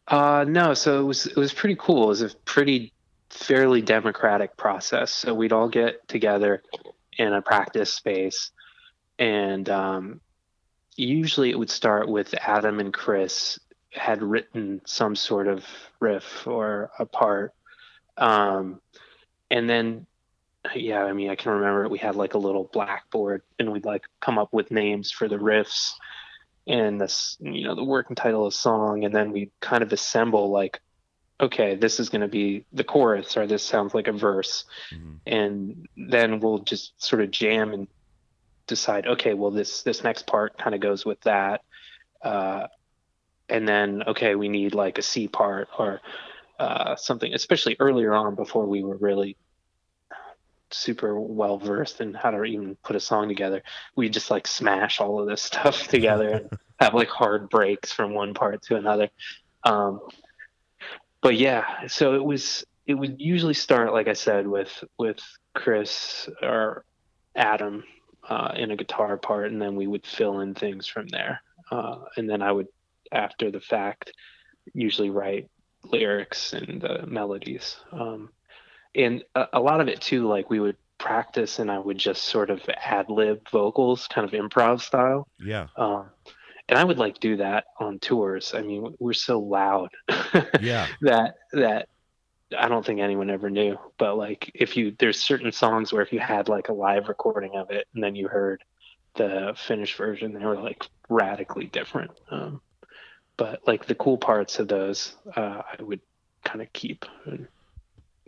[0.08, 2.04] Uh, no, so it was it was pretty cool.
[2.04, 2.92] It was a pretty
[3.28, 5.12] fairly democratic process.
[5.12, 6.62] So we'd all get together
[7.16, 8.50] in a practice space,
[9.18, 10.20] and um,
[10.96, 13.58] usually it would start with Adam and Chris
[13.92, 15.64] had written some sort of
[16.00, 17.54] riff or a part,
[18.16, 18.80] um,
[19.50, 20.06] and then
[20.74, 24.04] yeah, I mean I can remember we had like a little blackboard, and we'd like
[24.20, 25.92] come up with names for the riffs
[26.66, 30.50] and this you know the working title of song and then we kind of assemble
[30.50, 30.78] like
[31.40, 35.20] okay this is going to be the chorus or this sounds like a verse Mhm.
[35.26, 37.88] and then we'll just sort of jam and
[38.66, 41.62] decide okay well this this next part kind of goes with that
[42.22, 42.66] uh,
[43.48, 46.00] and then okay we need like a c part or
[46.58, 49.38] uh, something especially earlier on before we were really
[50.72, 53.62] super well versed in how to even put a song together.
[53.96, 58.14] We just like smash all of this stuff together and have like hard breaks from
[58.14, 59.10] one part to another.
[59.64, 60.00] Um,
[61.20, 65.20] but yeah so it was it would usually start like i said with with
[65.54, 66.84] chris or
[67.36, 67.84] adam
[68.28, 71.40] uh, in a guitar part and then we would fill in things from there.
[71.70, 72.68] Uh, and then i would
[73.12, 74.12] after the fact
[74.74, 75.48] usually write
[75.84, 77.76] lyrics and uh, melodies.
[77.92, 78.30] Um,
[78.94, 82.24] and a, a lot of it too like we would practice and i would just
[82.24, 86.06] sort of ad lib vocals kind of improv style yeah um,
[86.68, 89.90] and i would like do that on tours i mean we're so loud
[90.60, 91.88] yeah that that
[92.58, 93.78] I don't think anyone ever knew.
[93.98, 97.54] But like, if you there's certain songs where if you had like a live recording
[97.54, 98.64] of it and then you heard
[99.14, 102.10] the finished version, they were like radically different.
[102.30, 102.60] Um,
[103.36, 106.00] but like the cool parts of those, uh, I would
[106.44, 107.46] kind of keep and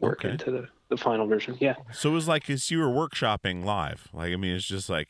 [0.03, 0.33] work Okay.
[0.33, 1.57] into the the final version.
[1.61, 1.77] Yeah.
[1.93, 4.09] So it was like as you were workshopping live.
[4.13, 5.09] Like I mean, it's just like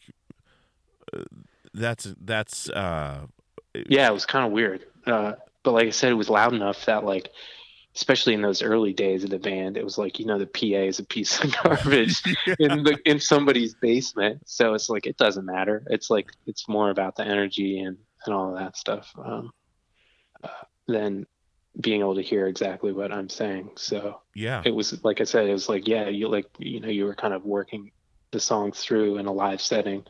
[1.13, 1.25] uh,
[1.75, 3.27] that's that's uh
[3.89, 6.85] yeah it was kind of weird uh, but like i said it was loud enough
[6.85, 7.31] that like
[7.97, 10.77] especially in those early days of the band it was like you know the pa
[10.87, 12.23] is a piece of garbage
[12.59, 16.91] in the in somebody's basement so it's like it doesn't matter it's like it's more
[16.91, 19.51] about the energy and and all of that stuff um,
[20.45, 20.49] uh,
[20.87, 21.27] than
[21.81, 24.63] being able to hear exactly what i'm saying so yeah.
[24.65, 27.15] it was like I said, it was like yeah, you like you know you were
[27.15, 27.91] kind of working
[28.31, 30.05] the song through in a live setting.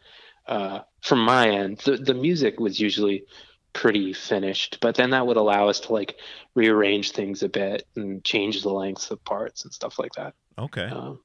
[0.47, 3.25] Uh, from my end, the the music was usually
[3.73, 6.17] pretty finished, but then that would allow us to like
[6.55, 10.35] rearrange things a bit and change the lengths of parts and stuff like that.
[10.59, 10.85] Okay.
[10.85, 11.21] Um,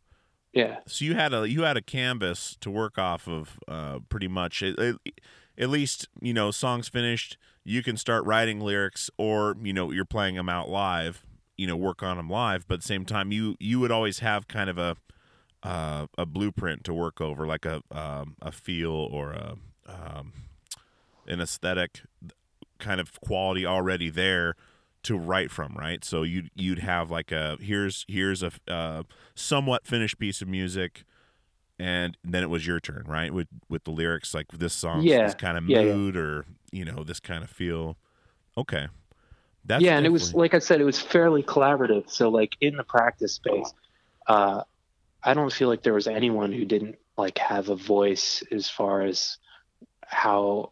[0.53, 4.27] yeah, So you had a you had a canvas to work off of, uh, pretty
[4.27, 4.63] much.
[4.63, 7.37] At, least you know songs finished.
[7.69, 11.25] You can start writing lyrics, or you know you're playing them out live.
[11.57, 12.65] You know, work on them live.
[12.65, 14.95] But at the same time, you you would always have kind of a
[15.63, 20.31] uh, a blueprint to work over, like a um, a feel or a um,
[21.27, 22.03] an aesthetic
[22.79, 24.55] kind of quality already there
[25.03, 26.05] to write from, right?
[26.05, 29.03] So you'd you'd have like a here's here's a uh,
[29.35, 31.03] somewhat finished piece of music,
[31.77, 33.33] and then it was your turn, right?
[33.33, 35.25] With with the lyrics, like this song, Yeah.
[35.25, 35.93] this kind of Yeah, yeah.
[35.93, 36.45] mood, or
[36.77, 37.97] you know, this kind of feel.
[38.57, 38.87] Okay,
[39.65, 42.09] that's yeah, and it was like I said, it was fairly collaborative.
[42.09, 43.73] So like in the practice space,
[44.27, 44.61] uh,
[45.23, 49.01] I don't feel like there was anyone who didn't like have a voice as far
[49.01, 49.37] as
[50.05, 50.71] how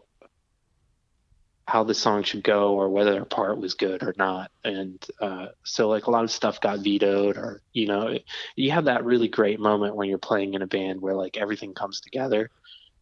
[1.68, 4.52] how the song should go or whether their part was good or not.
[4.64, 8.18] And uh, so like a lot of stuff got vetoed or you know
[8.56, 11.74] you have that really great moment when you're playing in a band where like everything
[11.74, 12.52] comes together.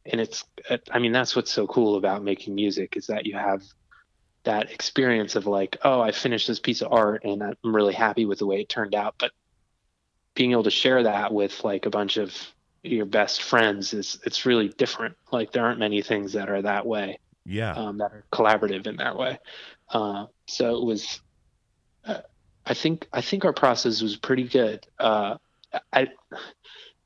[0.06, 0.44] And it's,
[0.92, 3.64] I mean, that's what's so cool about making music is that you have
[4.44, 8.26] that experience of like, oh, I finished this piece of art and I'm really happy
[8.26, 9.16] with the way it turned out.
[9.18, 9.32] But
[10.36, 12.36] being able to share that with like a bunch of
[12.82, 15.16] your best friends is it's really different.
[15.32, 18.98] Like there aren't many things that are that way, yeah, um, that are collaborative in
[18.98, 19.40] that way.
[19.90, 21.22] Uh, so it was,
[22.04, 22.20] uh,
[22.66, 24.86] I think, I think our process was pretty good.
[25.00, 25.38] Uh,
[25.94, 26.10] I,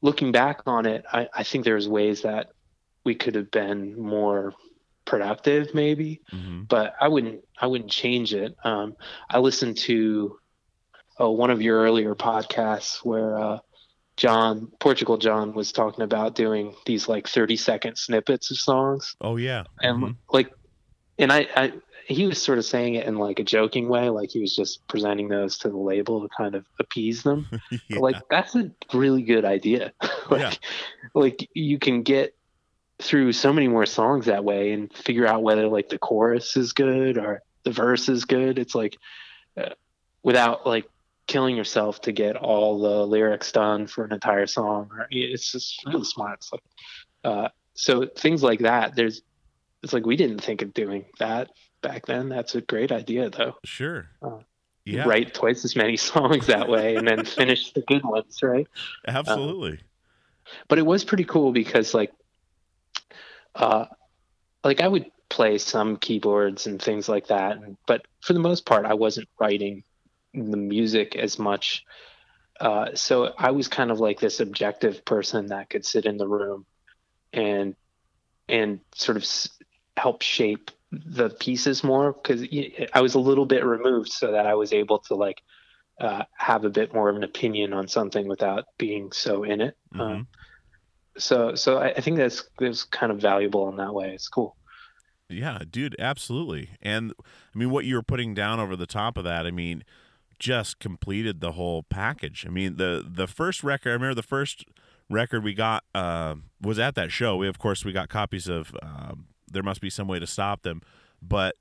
[0.02, 2.54] looking back on it, I, I think there's ways that
[3.08, 4.54] we could have been more
[5.06, 8.52] productive maybe hmm but I wouldn't I wouldn't change it.
[8.65, 8.96] Um,
[9.30, 10.38] I listened to
[11.17, 13.60] oh, one of your earlier podcasts where uh,
[14.17, 19.38] John Portugal John was talking about doing these like thirty second snippets of songs, oh
[19.38, 20.15] yeah, and Mhm.
[20.34, 20.52] like,
[21.17, 21.74] and I, I
[22.08, 24.86] he was sort of saying it in like a joking way, like he was just
[24.89, 27.48] presenting those to the label to kind of appease them.
[27.89, 28.00] yeah.
[28.00, 29.93] Like that's a really good idea.
[30.30, 30.54] like, Yeah.
[31.13, 32.34] like you can get
[33.00, 36.74] through so many more songs that way and figure out whether like the chorus is
[36.74, 38.58] good or the verse is good.
[38.58, 38.98] It's like
[39.56, 39.70] uh,
[40.24, 40.90] without like
[41.28, 44.90] killing yourself to get all the lyrics done for an entire song.
[44.92, 46.44] Or, it's just really smart.
[46.52, 46.64] Like,
[47.24, 48.96] uh, so things like that.
[48.96, 49.22] There's
[49.84, 51.50] it's like we didn't think of doing that
[51.82, 52.30] back then.
[52.30, 53.56] That's a great idea though.
[53.64, 54.40] sure, Uh,
[54.86, 58.68] yeah, Write twice as many songs that way and then finish the good ones, right?
[59.08, 59.80] absolutely,
[60.68, 62.12] but it was pretty cool because like
[63.58, 63.86] uh
[64.63, 68.86] like i would play some keyboards and things like that but for the most part
[68.86, 69.84] i wasn't writing
[70.34, 71.84] the music as much.
[72.60, 76.28] Uh so i was kind of like this objective person that could sit in the
[76.28, 76.65] room
[77.34, 77.76] and
[78.48, 79.50] and sort of s-
[79.98, 82.43] help shape the pieces more because
[82.93, 85.41] i was a little bit removed so that i was able to like
[86.00, 89.76] uh, have a bit more of an opinion on something without being so in it.
[89.93, 90.00] Mhm.
[90.02, 90.28] um,
[91.18, 94.14] so so I, I think that's that's kind of valuable in that way.
[94.14, 94.56] It's cool.
[95.30, 96.70] Yeah, dude, absolutely.
[96.82, 99.84] And I mean, what you were putting down over the top of that, I mean,
[100.40, 102.46] just completed the whole package.
[102.48, 104.66] I mean, the the first record, I remember the first
[105.10, 107.36] record we got uh, was at that show.
[107.38, 110.63] We, of course, we got copies of um, There Must Be Some Way to Stop
[110.63, 110.82] Them,
[111.22, 111.56] but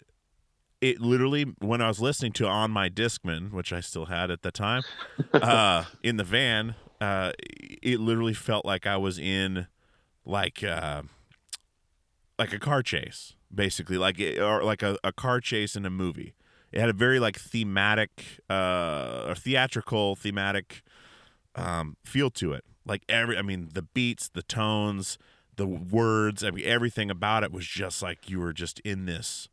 [0.81, 4.43] it literally, when I was listening to on my Discman, which I still had at
[4.43, 4.83] the time,
[5.33, 7.33] uh, in the van, uh,
[7.83, 9.67] it literally felt like I was in
[10.25, 10.63] like.
[10.63, 11.03] Uh,
[12.39, 15.91] like a car chase, basically, like it, or like a, a car chase in a
[15.91, 16.35] movie.
[16.73, 20.83] It had a very like thematic, uh, or theatrical, thematic
[21.55, 22.65] um, feel to it.
[22.85, 25.19] Like every, I mean, the beats, the tones,
[25.57, 29.49] the words, I mean, everything about it was just like you were just in this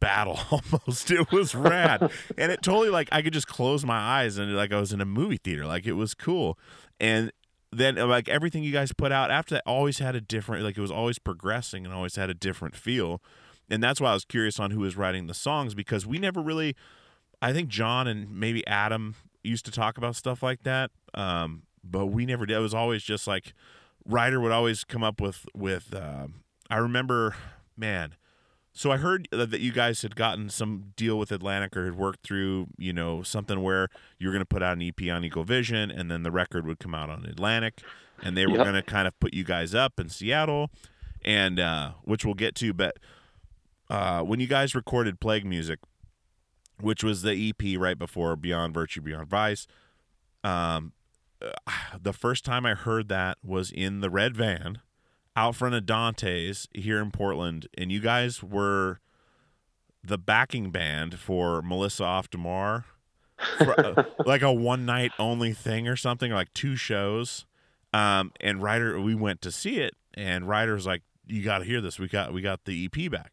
[0.00, 1.10] battle almost.
[1.10, 2.10] It was rad.
[2.38, 5.00] and it totally like I could just close my eyes and like I was in
[5.00, 5.66] a movie theater.
[5.66, 6.58] Like it was cool.
[7.00, 7.32] And
[7.72, 10.80] then like everything you guys put out after that always had a different like it
[10.80, 13.22] was always progressing and always had a different feel.
[13.68, 16.40] And that's why I was curious on who was writing the songs because we never
[16.40, 16.76] really
[17.42, 20.90] I think John and maybe Adam used to talk about stuff like that.
[21.14, 22.56] Um, but we never did.
[22.56, 23.52] It was always just like
[24.04, 27.36] Ryder would always come up with with um I remember
[27.76, 28.14] man
[28.76, 32.22] so I heard that you guys had gotten some deal with Atlantic or had worked
[32.26, 35.44] through, you know, something where you were going to put out an EP on Equal
[35.44, 37.80] Vision and then the record would come out on Atlantic
[38.22, 38.64] and they were Yep.
[38.64, 40.70] going to kind of put you guys up in Seattle
[41.24, 42.98] and uh which we'll get to, but
[43.90, 45.80] uh when you guys recorded Plague Music,
[46.80, 49.66] which was the EP right before Beyond Virtue Beyond Vice,
[50.44, 50.92] um
[51.42, 51.50] uh,
[52.00, 54.80] the first time I heard that was in the red van
[55.36, 59.00] out front of Dante's here in Portland, and you guys were
[60.02, 62.86] the backing band for Melissa Auf der Maur,
[63.58, 67.44] for, uh, like a one night only thing or something, like two shows.
[67.92, 71.80] Um, and Ryder, we went to see it, and Ryder's like, "You got to hear
[71.80, 71.98] this.
[71.98, 73.32] We got we got the EP back."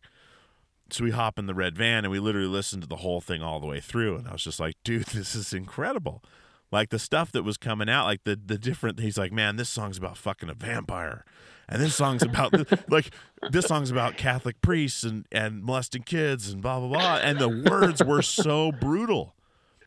[0.90, 3.42] So we hop in the red van and we literally listened to the whole thing
[3.42, 6.24] all the way through, and I was just like, "Dude, this is incredible."
[6.72, 9.00] Like the stuff that was coming out, like the the different.
[9.00, 11.24] He's like, "Man, this song's about fucking a vampire."
[11.70, 12.54] And this song's about
[12.90, 13.12] like
[13.52, 17.50] this song's about Catholic priests and and molesting kids and blah blah blah, and the
[17.70, 19.36] words were so brutal,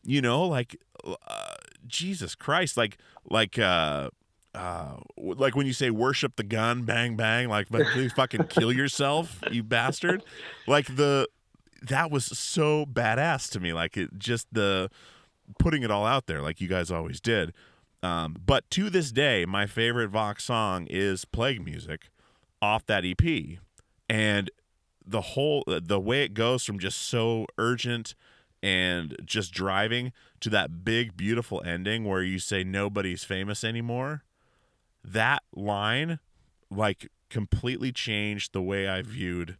[0.03, 1.55] you know, like uh,
[1.85, 2.97] Jesus Christ, like
[3.29, 4.09] like uh
[4.55, 8.71] uh like when you say worship the gun, bang bang, like but please fucking kill
[8.71, 10.23] yourself, you bastard,
[10.67, 11.27] like the
[11.83, 14.89] that was so badass to me, like it just the
[15.59, 17.53] putting it all out there, like you guys always did.
[18.03, 22.09] Um, but to this day, my favorite Vaux song is Plague Music
[22.61, 23.59] off that EP.
[24.09, 24.51] And
[25.05, 28.13] the whole, the way it goes from just so urgent
[28.61, 34.23] and just driving to that big, beautiful ending where you say nobody's famous anymore,
[35.03, 36.19] that line,
[36.69, 39.57] like, completely changed the way I viewed.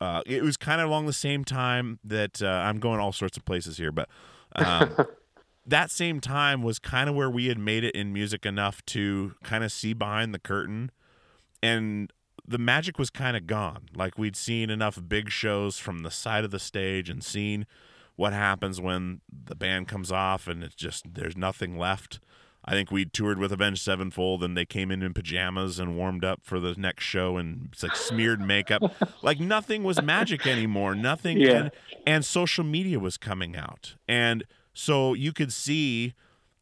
[0.00, 3.36] Uh, it was kind of along the same time that uh, I'm going all sorts
[3.36, 4.08] of places here, but
[4.56, 4.96] um,
[5.66, 9.34] that same time was kind of where we had made it in music enough to
[9.44, 10.90] kind of see behind the curtain.
[11.62, 12.12] And
[12.46, 13.88] the magic was kind of gone.
[13.94, 17.66] Like we'd seen enough big shows from the side of the stage and seen
[18.16, 22.18] what happens when the band comes off and it's just there's nothing left.
[22.64, 26.24] I think we toured with avenged sevenfold and they came in in pajamas and warmed
[26.24, 28.82] up for the next show and it's like smeared makeup.
[29.22, 30.94] Like nothing was magic anymore.
[30.96, 31.50] Nothing Yeah.
[31.52, 31.70] and,
[32.06, 33.94] and social media was coming out.
[34.08, 34.42] And
[34.72, 36.14] so you could see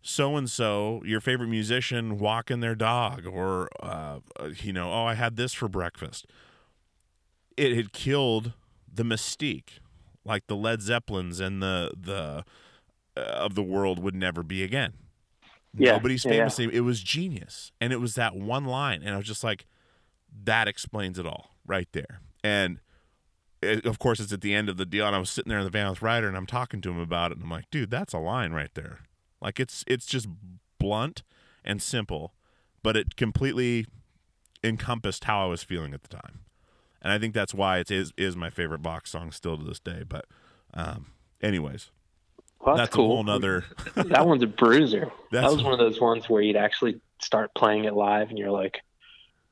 [0.02, 5.04] so and so, your favorite musician, walking their dog, or uh, uh, you know, oh,
[5.04, 6.26] I had this for breakfast.
[7.56, 8.54] It had killed
[8.92, 9.78] the mystique,
[10.24, 12.44] like the Led Zeppelins and the the
[13.16, 14.94] uh, of the world would never be again.
[15.76, 16.48] Yeah, Nobody's yeah, yeah.
[16.48, 16.74] famous.
[16.74, 19.66] It was genius, and it was that one line, and I was just like,
[20.44, 22.20] that explains it all right there.
[22.42, 22.80] And
[23.62, 25.58] it, of course, it's at the end of the deal, and I was sitting there
[25.58, 27.70] in the van with Ryder, and I'm talking to him about it, and I'm like,
[27.70, 29.00] dude, that's a line right there.
[29.40, 30.28] Like it's it's just
[30.78, 31.22] blunt
[31.64, 32.34] and simple,
[32.82, 33.86] but it completely
[34.62, 36.40] encompassed how I was feeling at the time,
[37.02, 39.80] and I think that's why it is is my favorite Vaux song still to this
[39.80, 40.04] day.
[40.08, 40.26] But,
[40.74, 41.06] um,
[41.42, 41.90] anyways,
[42.60, 43.06] Well, that's, that's, cool.
[43.06, 43.64] a whole nother.
[43.94, 45.10] that one's a bruiser.
[45.30, 48.38] That's- that was one of those ones where you'd actually start playing it live, and
[48.38, 48.80] you're like,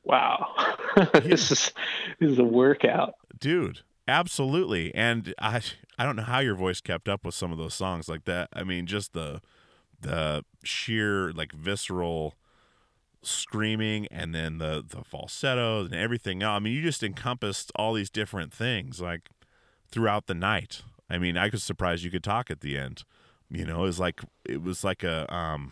[0.04, 0.54] "Wow,
[1.14, 1.72] this is
[2.20, 5.60] this is a workout." dude absolutely and i
[5.98, 8.48] i don't know how your voice kept up with some of those songs like that.
[8.52, 9.40] I mean just the
[10.00, 12.34] the sheer like visceral
[13.22, 18.10] screaming and then the the falsetto and everything i mean you just encompassed all these
[18.10, 19.28] different things like
[19.90, 20.82] throughout the night.
[21.10, 23.04] I mean i was surprised you could talk at the end
[23.50, 25.70] you know it was like it was like a um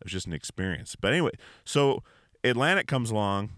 [0.00, 0.96] it was just an experience.
[0.96, 1.32] But anyway
[1.64, 2.02] so
[2.42, 3.50] atlantic comes along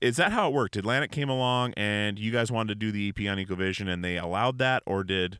[0.00, 0.76] is that how it worked?
[0.76, 4.04] Atlantic came along and you guys wanted to do the EP on Equal Vision and
[4.04, 5.38] they allowed that, or did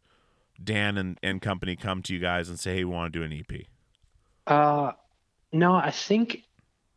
[0.63, 3.25] Dan and, and company come to you guys and say, "Hey, we want to do
[3.25, 3.67] an EP"?
[4.47, 4.93] Uh,
[5.53, 6.43] no, I think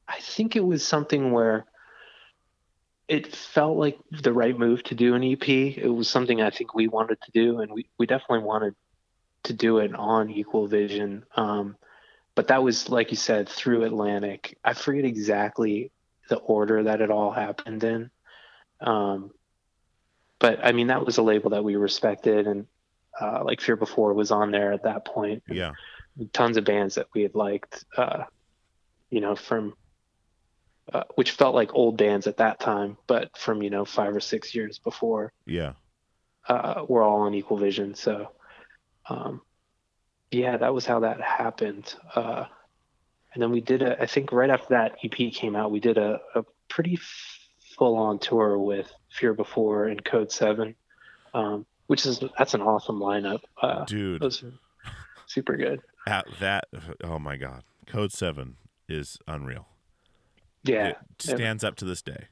[0.07, 1.65] I think it was something where
[3.07, 5.47] it felt like the right move to do an EP.
[5.49, 8.75] It was something I think we wanted to do, and we, we definitely wanted
[9.43, 11.25] to do it on Equal Vision.
[11.35, 11.75] Um,
[12.35, 14.57] but that was, like you said, through Atlantic.
[14.63, 15.91] I forget exactly
[16.29, 18.11] the order that it all happened in.
[18.81, 19.31] Um,
[20.39, 22.67] but I mean, that was a label that we respected, and
[23.19, 25.73] uh, like Fear Before was on there at that point Yeah,
[26.33, 28.23] tons of bands that we had liked, uh,
[29.09, 29.73] you know, from
[30.93, 34.21] uh, which felt like old bands at that time, but from you know five or
[34.21, 35.33] six years before.
[35.45, 35.73] yeah,
[36.47, 37.95] uh, were all on Equal Vision.
[37.95, 38.31] So,
[39.07, 39.41] um,
[40.31, 41.93] yeah, that was how that happened.
[43.33, 45.97] And then we did a, I think right after that EP came out, we did
[45.97, 46.97] a, a pretty
[47.77, 50.75] full on tour with Fear Before and Code Seven,
[51.33, 53.41] um, which is that's an awesome lineup.
[53.61, 54.23] Uh, Dude,
[55.27, 55.81] super good.
[56.07, 56.65] at that
[57.03, 57.63] oh my god.
[57.85, 58.55] Code 7
[58.87, 59.67] is unreal.
[60.63, 62.25] Yeah, It stands up to this day.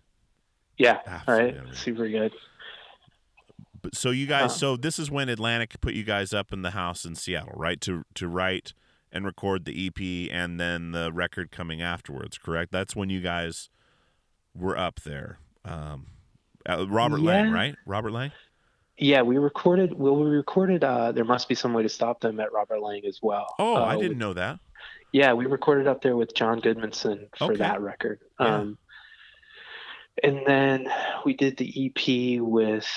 [0.77, 1.73] yeah, Absolutely right, unreal.
[1.73, 2.33] super good.
[3.81, 6.61] But so you guys, Uh, so this is when Atlantic put you guys up in
[6.61, 7.79] the house in Seattle, right?
[7.81, 8.73] To to write
[9.11, 12.71] and record the EP and then the record coming afterwards, correct?
[12.71, 13.69] That's when you guys
[14.55, 15.39] were up there.
[15.65, 16.07] Um,
[16.67, 17.75] Robert Lang, right?
[17.85, 18.31] Robert Lang.
[18.97, 19.93] Yeah, we recorded.
[19.97, 20.83] Well, we recorded.
[20.83, 23.45] Uh, there must be some way to stop them at Robert Lang as well.
[23.59, 24.59] Oh, uh, I didn't with- know that.
[25.13, 27.55] Yeah, we recorded up there with John Goodmanson for Okay.
[27.57, 28.19] that record.
[28.39, 28.55] Yeah.
[28.55, 28.77] Um,
[30.21, 30.91] and then
[31.25, 32.87] we did the EP with.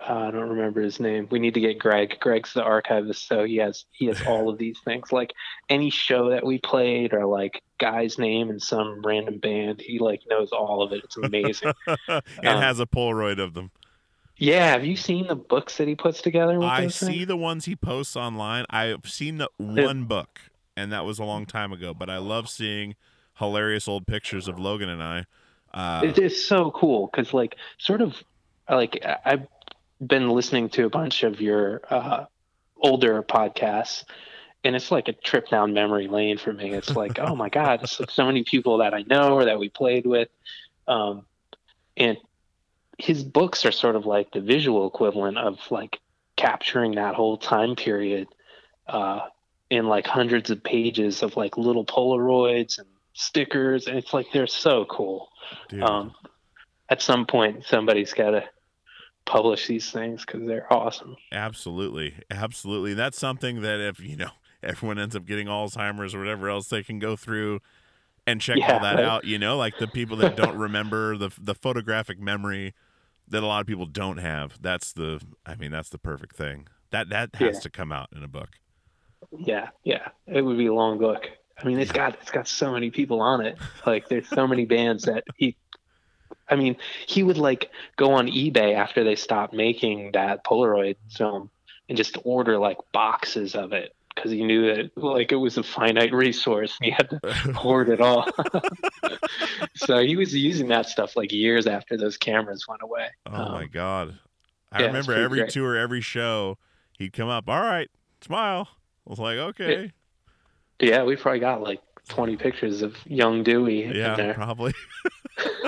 [0.00, 1.26] Uh, I don't remember his name.
[1.30, 2.18] We need to get Greg.
[2.20, 5.10] Greg's the archivist, so he has he has all of these things.
[5.12, 5.32] Like
[5.68, 10.20] any show that we played, or like guy's name in some random band, he like
[10.30, 11.02] knows all of it.
[11.04, 11.72] It's amazing.
[12.08, 13.72] and Um, has a Polaroid of them.
[14.36, 16.58] yeah, have you seen the books that he puts together?
[16.60, 17.26] With I see things?
[17.26, 18.66] the ones he posts online.
[18.70, 20.38] I've seen the one book,
[20.76, 21.92] and that was a long time ago.
[21.92, 22.94] But I love seeing
[23.38, 25.24] hilarious old pictures of Logan and I.
[25.74, 28.22] Uh, it is so cool because like sort of
[28.70, 29.46] like I-
[30.04, 32.24] been listening to a bunch of your uh
[32.80, 34.04] older podcasts
[34.64, 36.72] and it's like a trip down memory lane for me.
[36.72, 39.58] It's like oh my god it's like so many people that i know or that
[39.58, 40.28] we played with
[40.86, 41.26] um
[41.96, 42.16] and
[42.98, 45.98] his books are sort of like the visual equivalent of like
[46.36, 48.28] capturing that whole time period
[48.86, 49.20] uh
[49.70, 54.46] in like hundreds of pages of like little polaroids and stickers and it's like they're
[54.46, 55.28] so cool.
[55.82, 56.14] Um,
[56.88, 58.44] at some point somebody's got to
[59.28, 61.16] publish these things because they're awesome.
[61.32, 62.94] Absolutely, absolutely.
[62.94, 64.30] That's something that if you know
[64.62, 67.60] everyone ends up getting Alzheimer's or whatever else, they can go through
[68.26, 69.04] and check all that right.
[69.04, 69.24] out.
[69.24, 72.74] You know, like the people that don't remember the the photographic memory
[73.28, 74.60] that a lot of people don't have.
[74.62, 76.66] That's the, I mean, that's the perfect thing.
[76.90, 77.60] That that has Yeah.
[77.60, 78.56] to come out in a book.
[79.38, 81.28] Yeah, yeah, it would be a long book.
[81.60, 83.58] I mean, it's got it's got so many people on it.
[83.84, 85.56] Like, there's so many bands that he.
[86.48, 86.76] I mean,
[87.06, 91.50] he would like go on eBay after they stopped making that Polaroid film
[91.88, 95.62] and just order like boxes of it because he knew that like it was a
[95.62, 97.20] finite resource and he had to
[97.54, 98.26] hoard it all.
[99.74, 103.08] so he was using that stuff like years after those cameras went away.
[103.26, 104.18] Oh Um, my god!
[104.72, 105.52] I yeah, remember every great.
[105.52, 106.58] tour, every show,
[106.92, 107.48] he'd come up.
[107.48, 108.68] All right, smile.
[109.06, 109.92] I was like, okay,
[110.80, 114.34] Yeah, we probably got like 20 pictures of young Dewey yeah, in there.
[114.34, 114.74] probably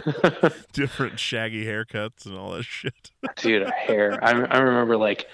[0.73, 3.11] different shaggy haircuts and all that shit.
[3.37, 4.19] Dude, hair.
[4.23, 5.27] I, I remember like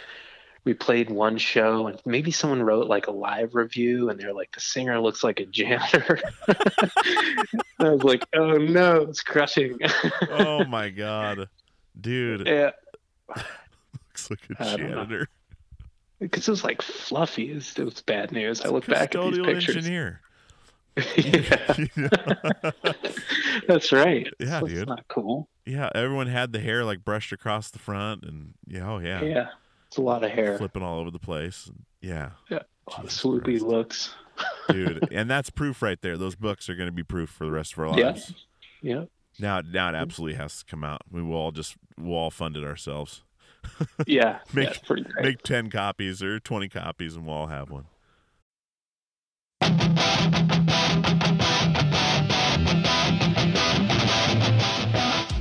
[0.65, 4.53] we played one show and maybe someone wrote like a live review and they're like,
[4.53, 6.21] the singer looks like a janitor.
[7.79, 9.79] I was like, oh no, it's crushing.
[10.31, 11.49] oh my god,
[12.01, 12.73] dude, yeah,
[13.37, 15.29] looks like a janitor.
[16.19, 17.53] because it was like fluffy.
[17.53, 18.63] It was, it was bad news.
[18.63, 19.77] I look back at these pictures.
[19.77, 20.21] engineer.
[21.17, 21.75] yeah,
[23.69, 24.27] that's right.
[24.41, 24.89] Yeah, That's dude.
[24.89, 25.49] not cool.
[25.67, 29.49] yeah, everyone had the hair like brushed across the front, and yeah, oh yeah, Yeah.
[29.89, 30.59] It's a lot of hair.
[30.59, 31.71] flipping all over the place.
[32.01, 34.15] Yeah, of swoopy looks.
[34.69, 36.17] dude, and that's proof right there.
[36.17, 38.35] Those books are going to be proof for the rest of our lives.
[38.83, 39.05] Yeah.
[39.39, 39.97] Now, now it mm-hmm.
[39.97, 41.03] absolutely has to come out.
[41.11, 43.23] We will all just we'll all fund it ourselves.
[44.07, 44.39] Yeah.
[44.53, 45.25] Make- yeah, pretty great.
[45.25, 47.87] Make ten copies or twenty copies, and we'll all have one.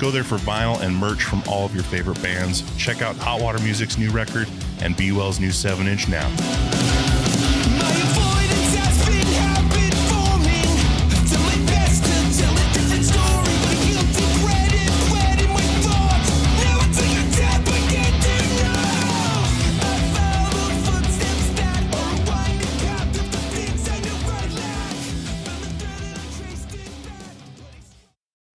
[0.00, 2.62] Go there for vinyl and merch from all of your favorite bands.
[2.78, 4.48] Check out Hot Water Music's new record
[4.80, 6.79] and Be Well's new 7 inch now.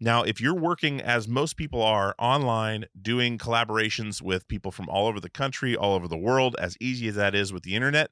[0.00, 5.06] Now, if you're working as most people are online, doing collaborations with people from all
[5.06, 8.10] over the country, all over the world, as easy as that is with the internet,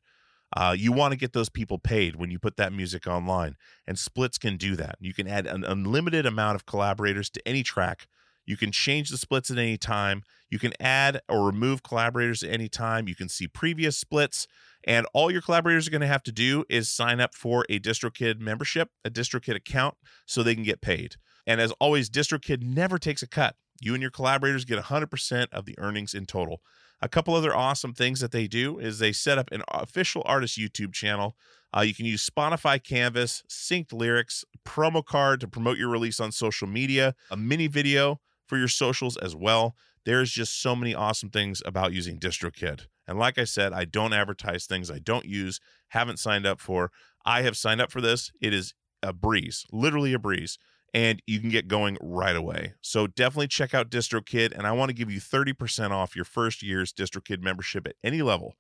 [0.55, 3.57] uh, you want to get those people paid when you put that music online.
[3.87, 4.97] And splits can do that.
[5.01, 8.07] You can add an unlimited amount of collaborators to any track.
[8.45, 10.23] You can change the splits at any time.
[10.51, 13.09] You can add or remove collaborators at any time.
[13.09, 14.47] You can see previous splits.
[14.85, 17.79] And all your collaborators are going to have to do is sign up for a
[17.79, 21.17] DistroKid membership, a DistroKid account, so they can get paid.
[21.47, 23.57] And as always, DistroKid never takes a cut.
[23.81, 26.63] You and your collaborators get 100% of the earnings in total.
[27.01, 30.59] A couple other awesome things that they do is they set up an official artist
[30.59, 31.37] YouTube channel.
[31.77, 36.33] Uh, you can use Spotify Canvas, synced lyrics, promo card to promote your release on
[36.33, 39.77] social media, a mini video for your socials as well.
[40.05, 42.87] There's just so many awesome things about using DistroKid.
[43.09, 46.93] And like I said, I don't advertise things I don't use, haven't signed up for.
[47.25, 48.31] I have signed up for this.
[48.41, 50.59] It is a breeze, literally a breeze
[50.95, 52.75] and you can get going right away.
[52.81, 56.63] So definitely check out DistroKid, and I want to give you 30% off your first
[56.63, 58.57] year's DistroKid membership at any level.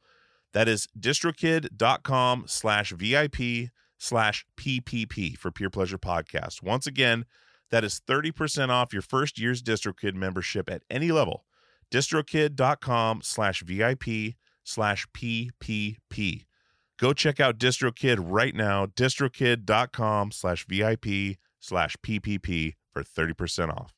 [0.52, 6.62] That is distrokid.com slash VIP slash PPP for Peer Pleasure Podcast.
[6.62, 7.24] Once again,
[7.70, 11.44] that is 30% off your first year's DistroKid membership at any level.
[11.92, 14.34] distrokid.com slash VIP
[14.64, 16.44] slash PPP.
[16.98, 23.97] Go check out DistroKid right now, distrokid.com slash VIP slash PPP for 30% off.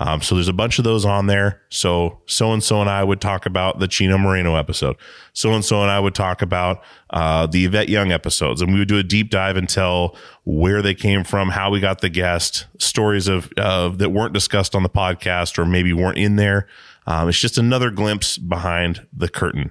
[0.00, 1.60] Um, so there's a bunch of those on there.
[1.70, 4.96] So so and so and I would talk about the Chino Moreno episode.
[5.32, 8.78] So and so and I would talk about uh, the Yvette Young episodes, and we
[8.78, 12.08] would do a deep dive and tell where they came from, how we got the
[12.08, 16.68] guest, stories of uh, that weren't discussed on the podcast or maybe weren't in there.
[17.06, 19.70] Um, it's just another glimpse behind the curtain.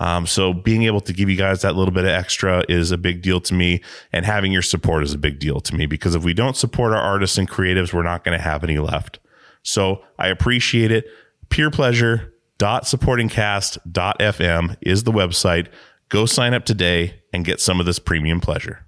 [0.00, 2.98] Um, so being able to give you guys that little bit of extra is a
[2.98, 3.82] big deal to me,
[4.12, 6.92] and having your support is a big deal to me because if we don't support
[6.92, 9.20] our artists and creatives, we're not going to have any left.
[9.62, 11.06] So I appreciate it.
[11.50, 15.68] Peer pleasure supportingcast.fm is the website.
[16.08, 18.84] Go sign up today and get some of this premium pleasure.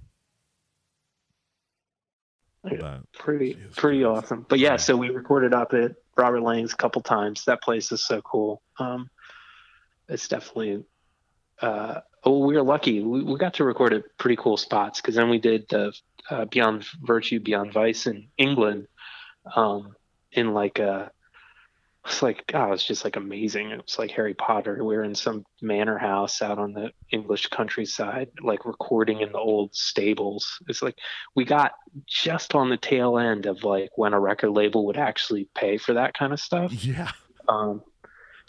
[2.71, 4.47] Yeah, pretty pretty awesome.
[4.49, 7.45] But yeah, so we recorded up at Robert Lang's a couple times.
[7.47, 8.63] That place is so cool.
[8.79, 9.11] Um,
[10.09, 10.85] it's definitely
[11.61, 13.01] uh, oh, we were lucky.
[13.01, 15.93] We, we got to record at pretty cool spots because then we did the
[16.31, 18.89] uh, Beyond Virtue, Beyond Vice in England,
[19.55, 19.95] um,
[20.33, 21.11] in like a
[22.05, 23.71] it's like God, it was just like amazing.
[23.71, 24.83] It was like Harry Potter.
[24.83, 29.39] We were in some manor house out on the English countryside, like recording in the
[29.39, 30.59] old stables.
[30.69, 30.99] It's like
[31.37, 31.75] we got
[32.09, 35.95] just on the tail end of like when a record label would actually pay for
[35.95, 36.73] that kind of stuff.
[36.83, 37.13] Yeah.
[37.49, 37.83] Um,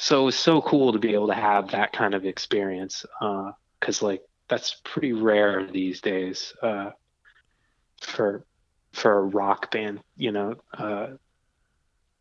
[0.03, 3.05] so it was so cool to be able to have that kind of experience
[3.79, 6.91] because like that's pretty rare these days uh,
[8.01, 8.43] for
[8.91, 10.55] for a rock band, you know.
[10.77, 11.07] Uh,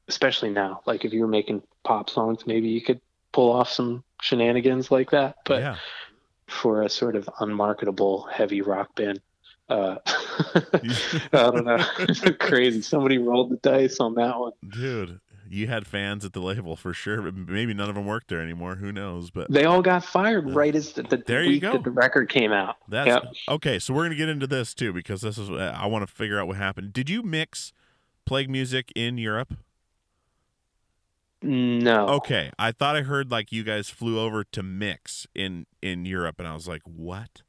[0.06, 0.80] especially now.
[0.86, 3.00] Like if you were making pop songs, maybe you could
[3.32, 5.38] pull off some shenanigans like that.
[5.44, 5.76] But yeah.
[6.46, 9.20] for a sort of unmarketable heavy rock band,
[9.68, 11.84] uh, I don't know,
[12.38, 12.80] crazy.
[12.82, 14.52] Somebody rolled the dice on that one.
[14.68, 15.18] Dude,
[15.52, 18.40] you had fans at the label for sure, but maybe none of them work there
[18.40, 18.76] anymore.
[18.76, 19.30] Who knows?
[19.30, 22.52] But They all got fired right as the, the There week that the record came
[22.52, 22.76] out.
[22.88, 23.22] That's Yep.
[23.50, 23.78] okay.
[23.78, 26.46] So we're gonna get into this too because this is I want to figure out
[26.46, 26.92] what happened.
[26.94, 27.72] Did you mix
[28.24, 29.54] plague music in Europe?
[31.42, 32.06] No.
[32.06, 36.36] Okay, I thought I heard like you guys flew over to mix in in Europe,
[36.38, 37.42] and I was like, what?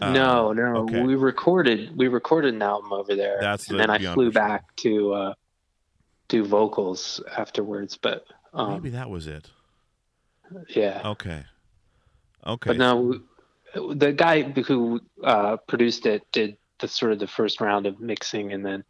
[0.00, 0.78] Uh, no, no.
[0.78, 1.02] okay.
[1.02, 3.38] We recorded we recorded an album over there.
[3.40, 5.34] That's and the then I flew back to uh
[6.34, 9.50] do vocals afterwards, but um Maybe that was it.
[10.68, 11.02] yeah.
[11.04, 11.44] Okay.
[12.46, 12.70] Okay.
[12.70, 13.20] But no,
[13.74, 18.52] the guy who uh, produced it did the sort of the first round of mixing,
[18.52, 18.84] and then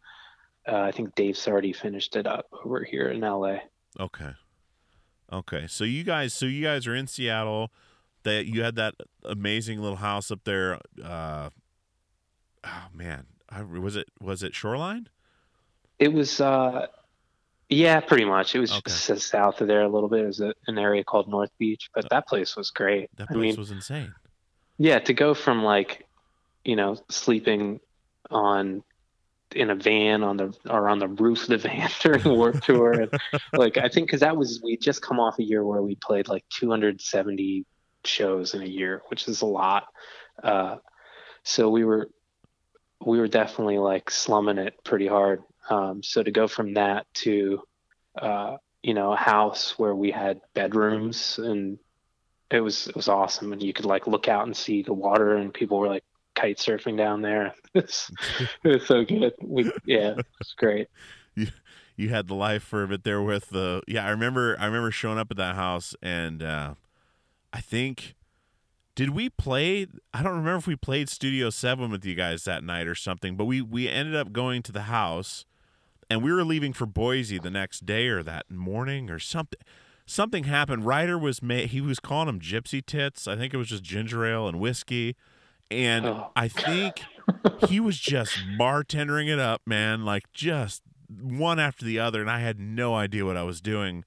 [0.67, 3.59] uh, I think Dave Sardi finished it up over here in LA.
[3.99, 4.31] Okay.
[5.31, 5.67] Okay.
[5.67, 7.71] So you guys, so you guys are in Seattle.
[8.23, 10.79] That you had that amazing little house up there.
[11.01, 11.51] Uh,
[12.63, 15.09] oh man, I, was it was it Shoreline?
[15.99, 16.87] It was, uh,
[17.69, 18.55] yeah, pretty much.
[18.55, 18.81] It was Okay.
[18.91, 20.21] just south of there a little bit.
[20.21, 23.09] It was a, an area called North Beach, but that place was great.
[23.17, 24.13] That I place mean, was insane.
[24.77, 26.05] yeah, to go from like,
[26.63, 27.79] you know, sleeping
[28.29, 28.83] on
[29.55, 32.63] in a van on the or on the roof of the van during the Warped
[32.63, 33.11] Tour, and
[33.53, 36.27] like I think because that was we just come off a year where we played
[36.27, 37.65] like 270
[38.03, 39.85] shows in a year, which is a lot.
[40.43, 40.77] Uh,
[41.43, 42.09] so we were
[43.05, 45.41] we were definitely like slumming it pretty hard.
[45.69, 47.61] Um, so to go from that to
[48.21, 51.79] uh, you know a house where we had bedrooms and
[52.51, 55.37] it was it was awesome and you could like look out and see the water
[55.37, 56.03] and people were like
[56.35, 57.53] kite surfing down there.
[57.73, 57.89] It
[58.63, 59.33] was so good.
[59.41, 60.87] We yeah, it's great.
[61.35, 61.47] you
[61.95, 64.91] you had the life for a bit there with the yeah i remember i remember
[64.91, 66.73] showing up at that house and uh
[67.53, 68.15] i think
[68.95, 72.63] did we play i don't remember if we played studio 7 with you guys that
[72.63, 75.45] night or something but we we ended up going to the house
[76.09, 79.59] and we were leaving for boise the next day or that morning or something
[80.05, 83.69] something happened ryder was ma- he was calling them gypsy tits i think it was
[83.69, 85.15] just ginger ale and whiskey
[85.71, 86.31] and Oh.
[86.35, 87.01] i think
[87.67, 92.39] he was just bartendering it up, man, like just one after the other, and I
[92.41, 94.05] had no idea what I was doing.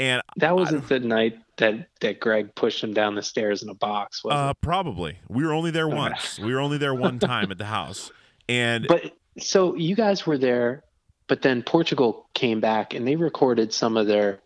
[0.00, 3.74] And That wasn't the night that that Greg pushed him down the stairs in a
[3.74, 6.40] box, was uh, probably we were only there once.
[6.40, 8.10] We were only there one time at the house,
[8.48, 8.86] and?
[8.88, 10.82] But so you guys were there,
[11.30, 14.40] but then Portugal came back and they recorded some of their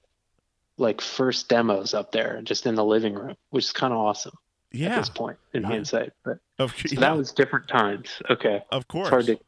[0.76, 4.34] like first demos up there just in the living room, which is kind of awesome
[4.70, 4.88] Yeah.
[4.90, 5.68] at this point in Yeah.
[5.68, 6.12] hindsight.
[6.24, 8.10] But of, so yeah, that was different times.
[8.28, 8.62] Okay.
[8.70, 9.06] of course.
[9.06, 9.38] It's hard to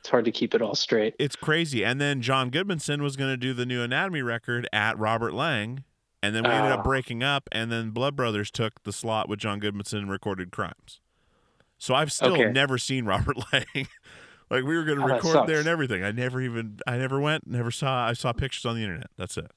[0.00, 1.14] it's hard to keep it all straight.
[1.18, 1.82] it's crazy.
[1.82, 5.84] And then John Goodmanson was going to do the new Anatomy record at Robert Lang,
[6.22, 6.82] and then we ended up Oh.
[6.82, 7.48] breaking up.
[7.52, 11.00] And then Blood Brothers took the slot with John Goodmanson and recorded Crimes.
[11.78, 12.50] So I've still Okay.
[12.52, 13.86] never seen Robert Lang.
[14.52, 16.04] Like we were going to Oh, record there and everything.
[16.04, 18.06] I never even, I never went, never saw.
[18.06, 19.10] I saw pictures on the internet.
[19.16, 19.50] That's it.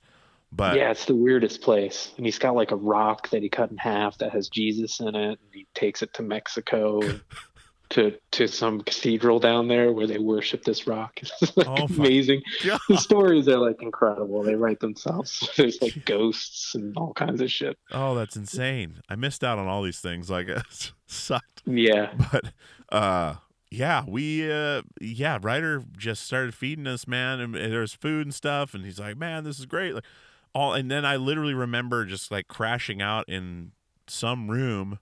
[0.52, 2.14] But yeah, it's the weirdest place.
[2.18, 5.10] And he's got like a rock that he cut in half that has Jesus in
[5.16, 5.16] it.
[5.16, 7.02] And he takes it to Mexico
[7.90, 11.20] to to some cathedral down there where they worship this rock.
[11.42, 12.42] It's like Oh, amazing.
[12.64, 12.80] God.
[12.88, 14.44] The stories are like incredible.
[14.44, 15.50] They write themselves.
[15.58, 17.78] There's like ghosts and all kinds of shit.
[17.92, 19.02] oh, that's insane.
[19.10, 20.30] I missed out on all these things.
[20.30, 20.64] Like it
[21.08, 21.64] sucked.
[21.66, 22.14] Yeah.
[22.32, 22.46] but
[22.96, 23.36] uh
[23.76, 28.26] yeah we uh yeah ryder just started feeding us man and, and there was food
[28.26, 30.04] and stuff and he's like man this is great like
[30.54, 33.72] all and then i literally remember just like crashing out in
[34.08, 35.00] some room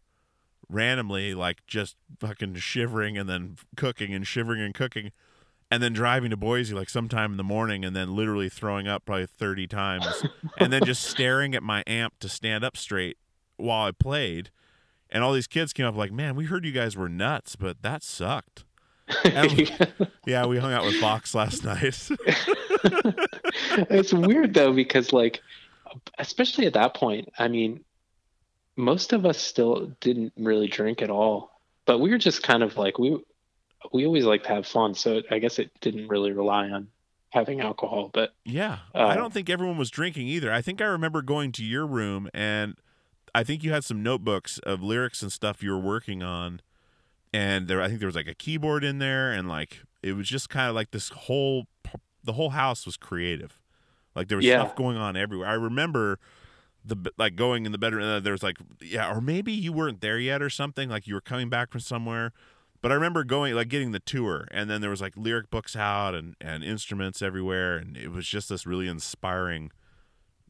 [0.70, 5.12] randomly like just fucking shivering and then cooking and shivering and cooking
[5.70, 9.06] and then driving to boise like sometime in the morning and then literally throwing up
[9.06, 10.24] probably 30 times
[10.58, 13.18] and then just staring at my amp to stand up straight
[13.58, 14.50] while i played
[15.14, 17.82] and all these kids came up like, "Man, we heard you guys were nuts, but
[17.84, 18.66] that sucked."
[19.24, 19.72] And-
[20.26, 22.10] yeah, we hung out with Vaux last night.
[23.90, 25.42] it's weird though because like
[26.20, 27.84] especially at that point i mean
[28.76, 31.52] most of us still didn't really drink at all
[31.86, 33.18] but we were just kind of like we
[33.92, 36.88] we always like to have fun so i guess it didn't really rely on
[37.30, 38.78] having alcohol, but Yeah.
[38.94, 40.54] Uh, I don't think everyone was drinking either.
[40.54, 42.76] I think I remember going to your room and
[43.36, 46.62] I think you had some notebooks of lyrics and stuff you were working on.
[47.34, 50.28] And there I think there was like a keyboard in there and like it was
[50.28, 51.66] just kind of like this whole
[52.24, 53.60] the whole house was creative.
[54.16, 54.64] Like there was Yeah.
[54.64, 55.48] stuff going on everywhere.
[55.50, 56.20] I remember
[56.86, 60.02] the like going in the bedroom and there was like yeah or maybe you weren't
[60.02, 62.34] there yet or something like you were coming back from somewhere
[62.82, 65.78] but i remember going like getting the tour and then there was like lyric books
[65.78, 69.72] out and and instruments everywhere and it was just this really inspiring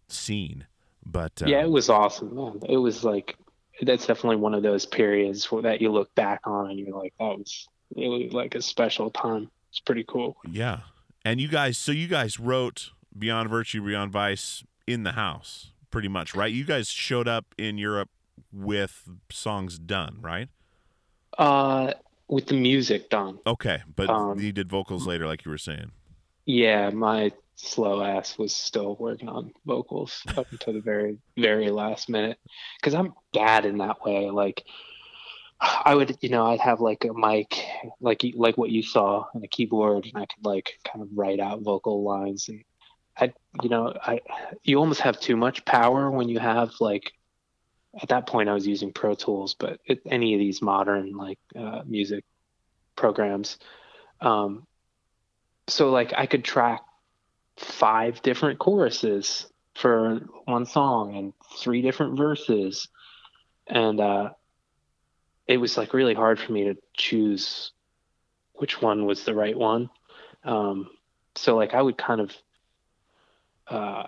[0.08, 0.66] scene
[1.06, 2.60] but uh, yeah, it was awesome, man.
[2.68, 3.36] It was like
[3.82, 7.14] that's definitely one of those periods where, that you look back on and you're like,
[7.20, 9.50] that was really like a special time.
[9.70, 10.38] It's pretty cool.
[10.50, 10.82] yeah
[11.26, 16.08] and you guys so you guys wrote beyond virtue beyond vice in the house pretty
[16.08, 18.10] much right you guys showed up in europe
[18.52, 20.50] with songs done right
[21.38, 21.94] Uh,
[22.28, 23.40] with the music done.
[23.48, 25.92] okay but Um, you did vocals later like you were saying
[26.46, 32.10] Yeah, my slow ass was still working on vocals up until the very, very last
[32.10, 32.38] minute.
[32.80, 34.30] Because I'm bad in that way.
[34.30, 34.64] Like,
[35.60, 37.64] I would, you know, I'd have like a mic,
[38.02, 41.40] like like what you saw, and a keyboard, and I could like kind of write
[41.40, 42.50] out vocal lines.
[42.50, 42.64] And
[43.18, 44.20] I, you know, I,
[44.64, 47.12] you almost have too much power when you have like.
[48.02, 51.38] At that point, I was using Pro Tools, but it, any of these modern like
[51.56, 52.26] uh, music
[52.96, 53.60] programs,
[54.20, 54.66] um,
[55.68, 56.82] so like I could track
[57.58, 62.88] five different choruses for one song and three different verses.
[63.68, 64.30] And uh
[65.48, 67.72] it was like really hard for me to choose
[68.54, 69.90] which one was the right one.
[70.44, 70.90] Um
[71.36, 72.36] so like I would kind of
[73.68, 74.04] uh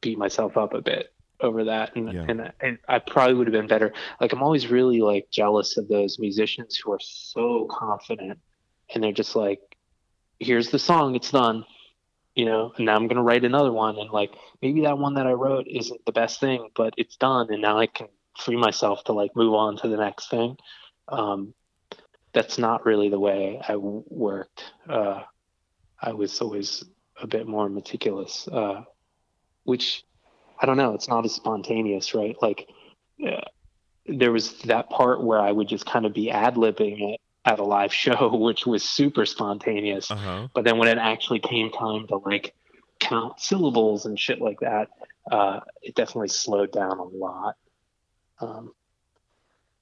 [0.00, 1.96] beat myself up a bit over that.
[1.96, 2.24] And Yeah.
[2.28, 3.92] and, and I probably would have been better.
[4.20, 8.38] Like I'm always really like jealous of those musicians who are so confident
[8.94, 9.60] and they're just like
[10.38, 11.64] here's the song it's done
[12.34, 15.14] you know and now i'm going to write another one and like maybe that one
[15.14, 18.08] that i wrote isn't the best thing but it's done and now i can
[18.38, 20.56] free myself to like move on to the next thing.
[21.08, 21.54] Um,
[22.32, 24.64] that's not really the way i worked.
[24.88, 25.22] Uh,
[26.00, 26.84] i was always
[27.20, 28.82] a bit more meticulous uh,
[29.64, 30.04] which
[30.60, 32.36] i don't know it's not as spontaneous right?
[32.40, 32.68] Like
[33.26, 33.42] uh,
[34.06, 37.64] there was that part where i would just kind of be ad-libbing it at a
[37.64, 42.16] live show which was super spontaneous uh-huh but then when it actually came time to
[42.18, 42.54] like
[43.02, 44.88] count syllables and shit like that,
[45.30, 47.56] uh, it definitely slowed down a lot.
[48.40, 48.72] Um,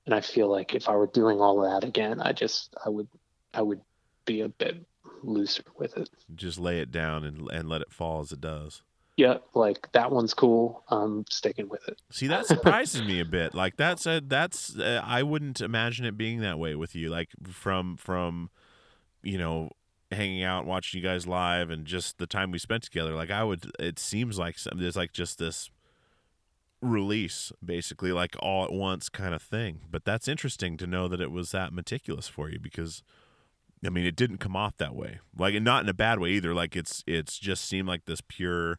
[0.07, 2.89] and I feel like if I were doing all of that again, I just I
[2.89, 3.09] would
[3.55, 3.83] I would
[4.25, 4.77] be a bit
[5.23, 6.09] looser with it.
[6.35, 8.83] just lay it down and and let it fall as it does
[9.21, 10.83] Yeah, like that one's cool.
[10.89, 12.01] I'm sticking with it.
[12.11, 13.55] See, that surprises me a bit.
[13.55, 17.11] Like that's a that's uh, I wouldn't imagine it being that way with you.
[17.11, 18.49] Like from from
[19.23, 19.73] you know
[20.11, 23.15] hanging out, watching you guys live, and just the time we spent together.
[23.15, 25.69] Like I would, it seems like some, there's like just this
[26.81, 29.81] release, basically, like all at once kind of thing.
[29.91, 33.03] But that's interesting to know that it was that meticulous for you because.
[33.83, 35.21] I mean, it didn't come off that way.
[35.35, 36.53] Like, and not in a bad way either.
[36.53, 38.79] Like, it's it's just seemed like this pure,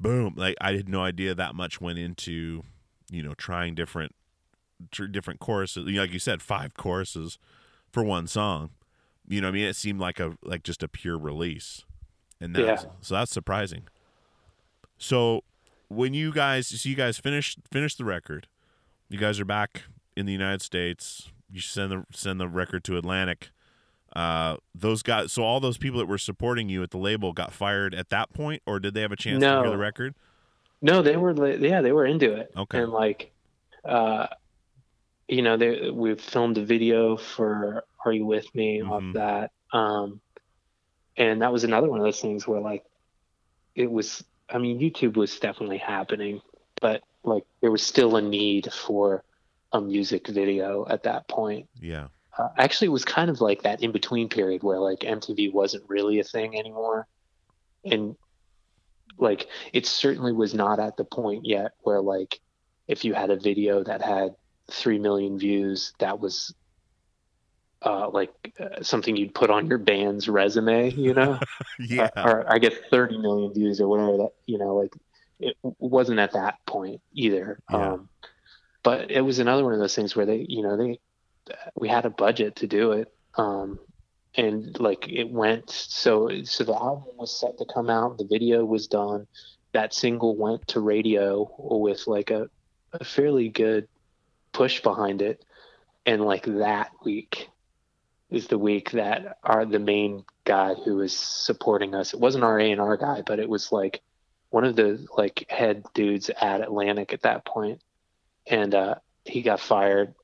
[0.00, 0.34] boom.
[0.36, 2.62] Like, I had no idea that much went into,
[3.10, 4.14] you know, trying different,
[4.90, 7.38] tr- different courses You know, Like you said, five courses
[7.92, 8.70] for one song.
[9.26, 11.84] You know, I mean, it seemed like a like just a pure release,
[12.40, 12.90] and that's Yeah.
[13.00, 13.84] so that's surprising.
[14.98, 15.44] So,
[15.88, 18.48] when you guys, so you guys finish finish the record,
[19.08, 19.84] you guys are back
[20.16, 21.30] in the United States.
[21.50, 23.50] You send the send the record to Atlantic.
[24.14, 27.52] Uh, those guys, so all those people that were supporting you at the label got
[27.52, 30.14] fired at that point, or did they have a chance to hear the record?
[30.80, 32.52] No, they were yeah, they were into it.
[32.56, 32.78] Okay.
[32.78, 33.32] And like
[33.84, 34.28] uh
[35.26, 38.90] you know, they we filmed a video for Are You With Me Mhm.
[38.90, 39.50] off that.
[39.72, 40.20] Um
[41.16, 42.84] and that was another one of those things where like
[43.74, 46.40] it was I mean, YouTube was definitely happening,
[46.80, 49.24] but like there was still a need for
[49.72, 51.66] a music video at that point.
[51.80, 55.52] Yeah, Uh, actually, it was kind of like that in between period where like MTV
[55.52, 57.06] wasn't really a thing anymore,
[57.84, 58.16] and
[59.18, 62.40] like it certainly was not at the point yet where like
[62.88, 64.34] if you had a video that had
[64.70, 66.54] three million views, that was
[67.82, 71.38] uh, like uh, something you'd put on your band's resume, you know,
[71.78, 74.92] yeah, or, or I guess thirty million views or whatever that you know like
[75.38, 77.58] it wasn't at that point either.
[77.70, 77.92] Yeah.
[77.92, 78.08] Um,
[78.82, 81.00] but it was another one of those things where they, you know, they
[81.76, 83.78] we had a budget to do it um
[84.36, 88.64] and like it went so so the album was set to come out the video
[88.64, 89.26] was done
[89.72, 92.48] that single went to radio with like a,
[92.92, 93.88] a fairly good
[94.52, 95.44] push behind it
[96.06, 97.48] and like that week
[98.30, 102.14] is the week that our the main guy who was supporting us.
[102.14, 104.02] It wasn't our A and R guy, but it was like
[104.50, 107.80] one of the like head dudes at Atlantic at that point,
[108.46, 110.14] and uh, he got fired,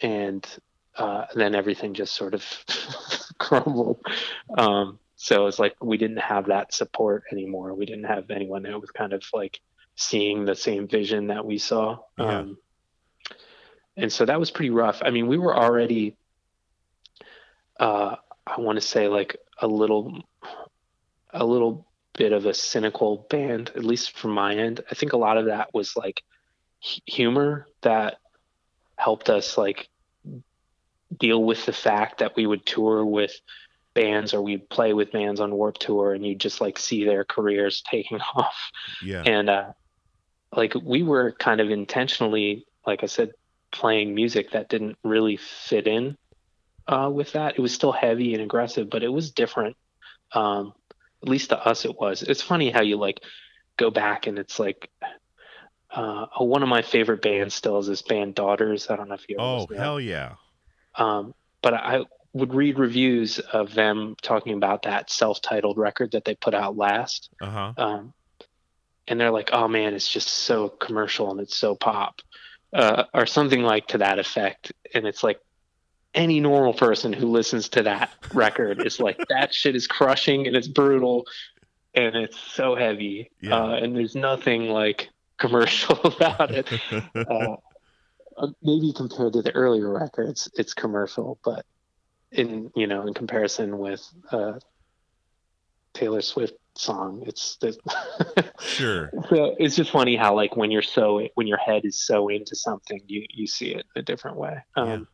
[0.00, 0.46] and
[0.96, 2.44] uh, then everything just sort of
[3.38, 4.00] crumbled.
[4.56, 7.74] Um, so it's like we didn't have that support anymore.
[7.74, 9.60] We didn't have anyone that was kind of like
[9.96, 11.98] seeing the same vision that we saw.
[12.18, 12.38] Yeah.
[12.38, 12.58] Um,
[13.96, 15.02] and so that was pretty rough.
[15.04, 16.16] I mean, we were already,
[17.80, 18.14] uh,
[18.46, 20.22] I want to say like a little,
[21.34, 24.84] a little bit of a cynical band, at least from my end.
[24.88, 26.22] I think a lot of that was like
[26.80, 28.18] hu- humor that
[28.98, 29.88] helped us like
[31.16, 33.32] deal with the fact that we would tour with
[33.94, 37.24] bands or we'd play with bands on Warped Tour and you'd just like see their
[37.24, 38.70] careers taking off.
[39.02, 39.22] Yeah.
[39.24, 39.72] And uh
[40.54, 43.32] like we were kind of intentionally, like I said,
[43.70, 46.16] playing music that didn't really fit in
[46.86, 47.54] uh with that.
[47.56, 49.76] It was still heavy and aggressive, but it was different.
[50.32, 50.74] Um
[51.22, 52.22] at least to us it was.
[52.22, 53.20] It's funny how you like
[53.76, 54.90] go back and it's like
[55.90, 58.88] uh one of my favorite bands still is this band Daughters.
[58.90, 60.34] I don't know if you oh hell yeah.
[60.94, 62.00] Um, but I
[62.32, 67.30] would read reviews of them talking about that self-titled record that they put out last,
[67.40, 67.72] Uh huh.
[67.78, 68.12] um,
[69.06, 72.20] and they're like, "Oh man, it's just so commercial and it's so pop,"
[72.72, 74.72] uh, or something like to that effect.
[74.94, 75.40] And it's like
[76.14, 80.56] any normal person who listens to that record is like, "That shit is crushing and
[80.56, 81.26] it's brutal
[81.94, 83.56] and it's so heavy, Yeah.
[83.56, 85.08] uh, and there's nothing like
[85.38, 86.68] commercial about it."
[87.14, 87.56] uh,
[88.36, 91.64] uh, maybe compared to the earlier records, it's commercial, but
[92.30, 94.58] in you know in comparison with uh,
[95.94, 97.76] Taylor Swift song, it's the
[98.60, 99.10] Sure.
[99.28, 102.54] so it's just funny how like when you're so when your head is so into
[102.54, 105.08] something, you you see it a different way um,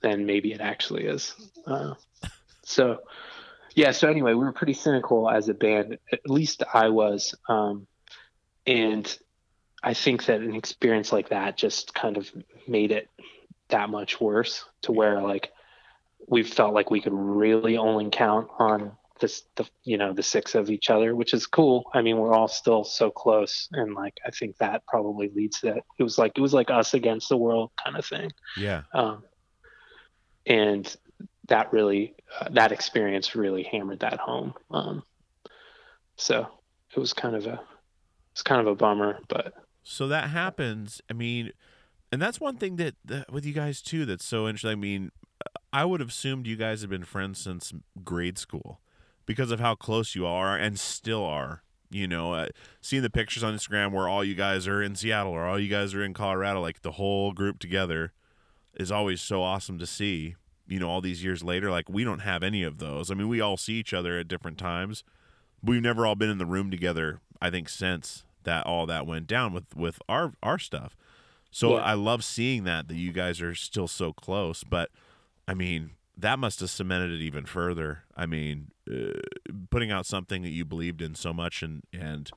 [0.00, 1.34] than maybe it actually is.
[1.66, 1.94] Uh,
[2.64, 2.98] so
[3.74, 3.92] yeah.
[3.92, 5.98] So anyway, we were pretty cynical as a band.
[6.12, 7.86] At least I was, um,
[8.66, 9.18] and
[9.82, 12.30] I think that an experience like that just kind of
[12.68, 13.08] made it
[13.68, 15.50] that much worse to where like
[16.28, 20.54] we felt like we could really only count on this the you know the six
[20.54, 21.90] of each other which is cool.
[21.94, 25.66] I mean we're all still so close and like i think that probably leads to
[25.66, 28.30] that it was like it was like us against the world kind of thing.
[28.56, 28.82] Yeah.
[28.94, 29.24] um,
[30.46, 30.94] and
[31.48, 34.54] that really uh, that experience really hammered that home.
[34.70, 35.02] Um,
[36.16, 36.46] so
[36.94, 37.60] it was kind of a
[38.32, 41.00] it's kind of a bummer but So that happens.
[41.10, 41.52] I mean,
[42.10, 44.70] and that's one thing that, that with you guys too that's so interesting.
[44.70, 45.10] I mean,
[45.72, 47.72] I would have assumed you guys have been friends since
[48.04, 48.80] grade school
[49.26, 51.62] because of how close you are and still are.
[51.90, 52.48] You know, uh,
[52.80, 55.68] seeing the pictures on Instagram where all you guys are in Seattle or all you
[55.68, 58.12] guys are in Colorado, like the whole group together,
[58.74, 60.36] is always so awesome to see.
[60.66, 63.10] You know, all these years later, like we don't have any of those.
[63.10, 65.04] I mean, we all see each other at different times.
[65.62, 67.20] We've never all been in the room together.
[67.42, 70.96] I think since that all that went down with with our our stuff.
[71.50, 71.82] So Yeah.
[71.82, 74.64] I love seeing that that you guys are still so close.
[74.64, 74.90] But
[75.46, 78.04] I mean, that must have cemented it even further.
[78.16, 79.20] I mean, uh,
[79.70, 82.30] putting out something that you believed in so much and and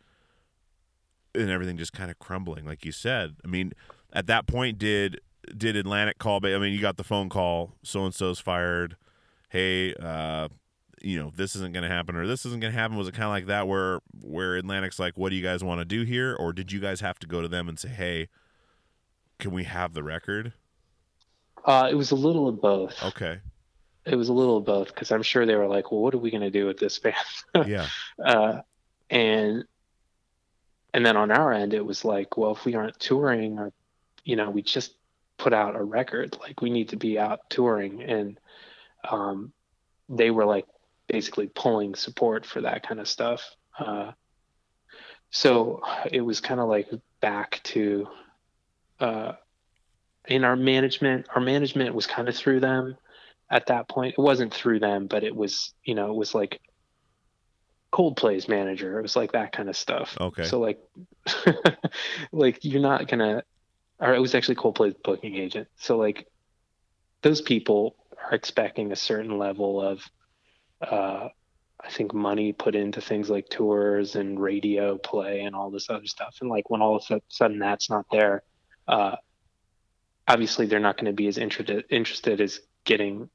[1.34, 3.36] and everything just kind of crumbling, like you said.
[3.44, 3.74] I mean,
[4.14, 5.20] at that point, did
[5.56, 6.40] did Atlantic call?
[6.46, 7.74] I mean, you got the phone call.
[7.84, 8.96] So and so's fired.
[9.50, 10.50] Hey, uh,
[11.06, 12.98] you know this isn't going to happen or this isn't going to happen.
[12.98, 15.80] Was it kind of like that where where Atlantic's like, what do you guys want
[15.80, 18.28] to do here, or did you guys have to go to them and say, hey,
[19.40, 20.54] can we have the record?
[21.66, 23.02] uh, it was a little of both.
[23.04, 23.40] Okay,
[24.06, 26.20] it was a little of both because i'm sure they were like well what are
[26.20, 27.16] we going to do with this band?
[27.68, 27.88] Yeah,
[28.24, 28.62] uh,
[29.10, 29.66] and
[30.94, 33.72] and then on our end it was like well if we aren't touring or
[34.24, 34.94] you know we just
[35.38, 38.02] put out a record like we need to be out touring.
[38.04, 38.40] And
[39.10, 39.52] um,
[40.10, 40.66] they were like
[41.08, 44.12] basically pulling support for that kind of stuff uh,
[45.30, 45.82] so
[46.12, 46.90] it was kind of like
[47.22, 48.08] back to
[49.00, 49.34] uh,
[50.28, 52.96] in our management our management was kind of through them
[53.50, 56.62] at that point it wasn't through them but it was you know it was like
[57.96, 59.00] Coldplay's manager.
[59.00, 60.18] It was like that kind of stuff.
[60.20, 60.44] Okay.
[60.44, 60.80] So like,
[62.34, 63.42] like you're not gonna,
[64.02, 65.70] or it was actually Coldplay's booking agent.
[65.78, 66.28] So like,
[67.22, 70.04] those people are expecting a certain level of,
[70.82, 71.30] uh,
[71.84, 76.08] I think money put into things like tours and radio play and all this other
[76.08, 76.38] stuff.
[76.42, 78.44] And like when all of a sudden that's not there,
[78.88, 79.16] uh,
[80.28, 83.30] obviously they're not going to be as interested interested as getting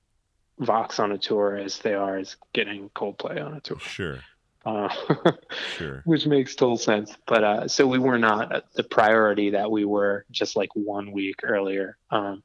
[0.58, 4.18] Vaux on a tour as they are as getting Coldplay on a tour sure,
[4.66, 4.88] uh,
[5.76, 7.16] sure, which makes total sense.
[7.26, 11.36] But uh, so we were not the priority that we were just like one week
[11.42, 11.96] earlier.
[12.10, 12.42] Um,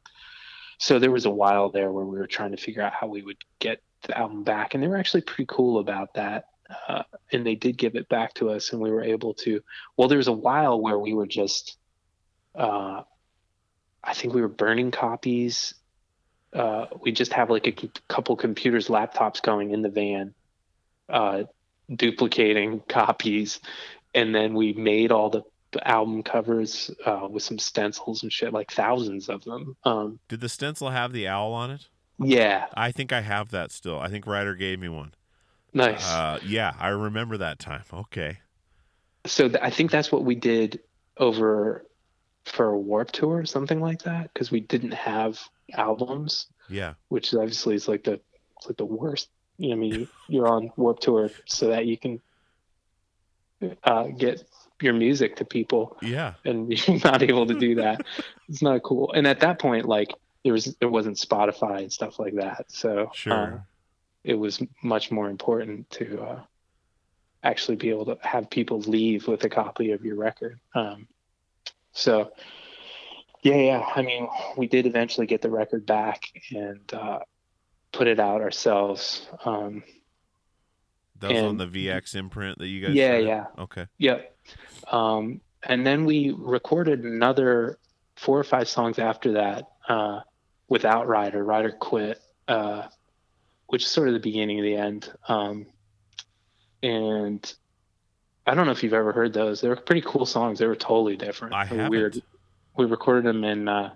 [0.77, 3.21] so there was a while there where we were trying to figure out how we
[3.21, 6.45] would get the album back, and they were actually pretty cool about that.
[6.87, 9.61] Uh, and they did give it back to us, and we were able to.
[9.97, 11.77] Well, there was a while where we were just,
[12.55, 13.03] uh,
[14.03, 15.75] I think we were burning copies.
[16.53, 20.33] Uh, we just have like a couple computers, laptops going in the van,
[21.09, 21.43] uh,
[21.93, 23.59] duplicating copies,
[24.13, 28.53] and then we made all the, the album covers uh, with some stencils and shit,
[28.53, 29.75] like thousands of them.
[29.83, 31.87] Um, Did the stencil have the owl on it?
[32.19, 33.99] Yeah, I think I have that still.
[33.99, 35.13] I think Ryder gave me one.
[35.73, 36.09] nice.
[36.09, 37.83] Uh, yeah, I remember that time.
[37.93, 38.37] Okay.
[39.25, 40.79] so th- I think that's what we did
[41.17, 41.85] over
[42.45, 45.39] for a Warped Tour or something like that because we didn't have
[45.73, 46.93] albums, Yeah.
[47.09, 48.19] which obviously is like the
[48.57, 49.29] it's like the worst.
[49.57, 52.21] You know, I mean, you're on Warped Tour so that you can
[53.83, 54.43] uh, get
[54.81, 56.33] your music to people, Yeah.
[56.43, 58.01] and you're not able to do that.
[58.49, 59.11] it's not cool.
[59.13, 60.13] And at that point, like
[60.45, 63.33] there was there wasn't Spotify and stuff like that, so Sure.
[63.33, 63.59] uh,
[64.23, 66.41] it was much more important to uh,
[67.43, 70.59] actually be able to have people leave with a copy of your record.
[70.75, 71.07] Um,
[71.93, 72.31] so,
[73.41, 73.85] yeah, yeah.
[73.95, 77.19] I mean, we did eventually get the record back and uh,
[77.91, 79.27] put it out ourselves.
[79.45, 79.83] Um,
[81.21, 82.93] That was on the VX imprint that you guys.
[82.95, 83.27] Yeah, did?
[83.27, 83.45] yeah.
[83.57, 83.87] Okay.
[83.97, 84.37] Yep.
[84.91, 87.79] Um, and then we recorded another
[88.15, 90.21] four or five songs after that uh,
[90.67, 91.43] without Ryder.
[91.43, 92.87] Ryder quit, uh,
[93.67, 95.11] which is sort of the beginning of the end.
[95.27, 95.67] Um,
[96.83, 97.53] and
[98.45, 99.61] I don't know if you've ever heard those.
[99.61, 100.59] They were pretty cool songs.
[100.59, 101.53] They were totally different.
[101.53, 101.89] I haven't.
[101.89, 102.21] Weird.
[102.77, 103.93] We recorded them in uh,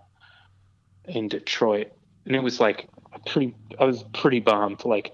[1.05, 1.91] in Detroit,
[2.25, 2.87] and it was like
[3.27, 3.55] pretty.
[3.79, 4.85] I was pretty bummed.
[4.85, 5.13] Like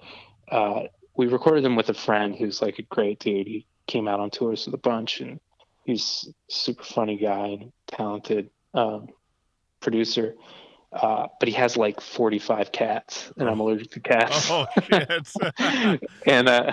[0.50, 0.84] uh,
[1.16, 3.46] we recorded them with a friend who's like a great dude.
[3.46, 5.38] He came out on tours with a bunch, and
[5.84, 9.08] he's a super funny guy and talented um,
[9.80, 10.34] producer.
[10.92, 14.48] Uh, but he has like 45 cats, and I'm allergic to cats.
[14.50, 16.00] Oh shit.
[16.26, 16.72] and uh,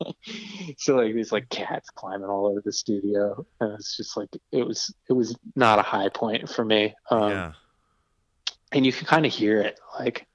[0.78, 4.66] so like these like cats climbing all over the studio, and it's just like it
[4.66, 6.94] was it was not a high point for me.
[7.10, 7.52] Um, yeah.
[8.72, 10.26] and you can kind of hear it like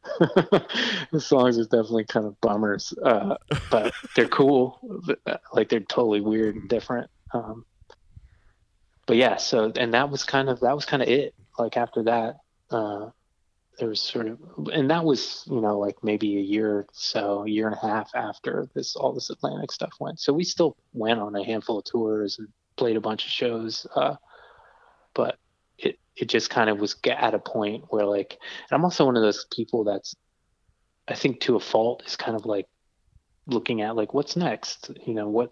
[1.11, 3.36] the songs are definitely kind of bummers uh,
[3.69, 4.80] but they're cool
[5.53, 7.65] like they're totally weird and different um,
[9.05, 12.03] but yeah so and that was kind of that was kind of it like after
[12.03, 12.38] that
[12.72, 13.09] uh,
[13.78, 14.39] there was sort of
[14.74, 18.11] and that was you know like maybe a year or so year and a half
[18.13, 20.19] after this all this atlantic stuff went.
[20.19, 23.88] So we still went on a handful of tours and played a bunch of shows
[23.95, 24.15] uh,
[25.13, 25.38] but
[25.78, 28.38] it it just kind of was at a point where like
[28.69, 30.15] and I'm also one of those people that's
[31.07, 32.67] I think to a fault is kind of like
[33.47, 34.91] looking at like what's next?
[35.05, 35.51] You know what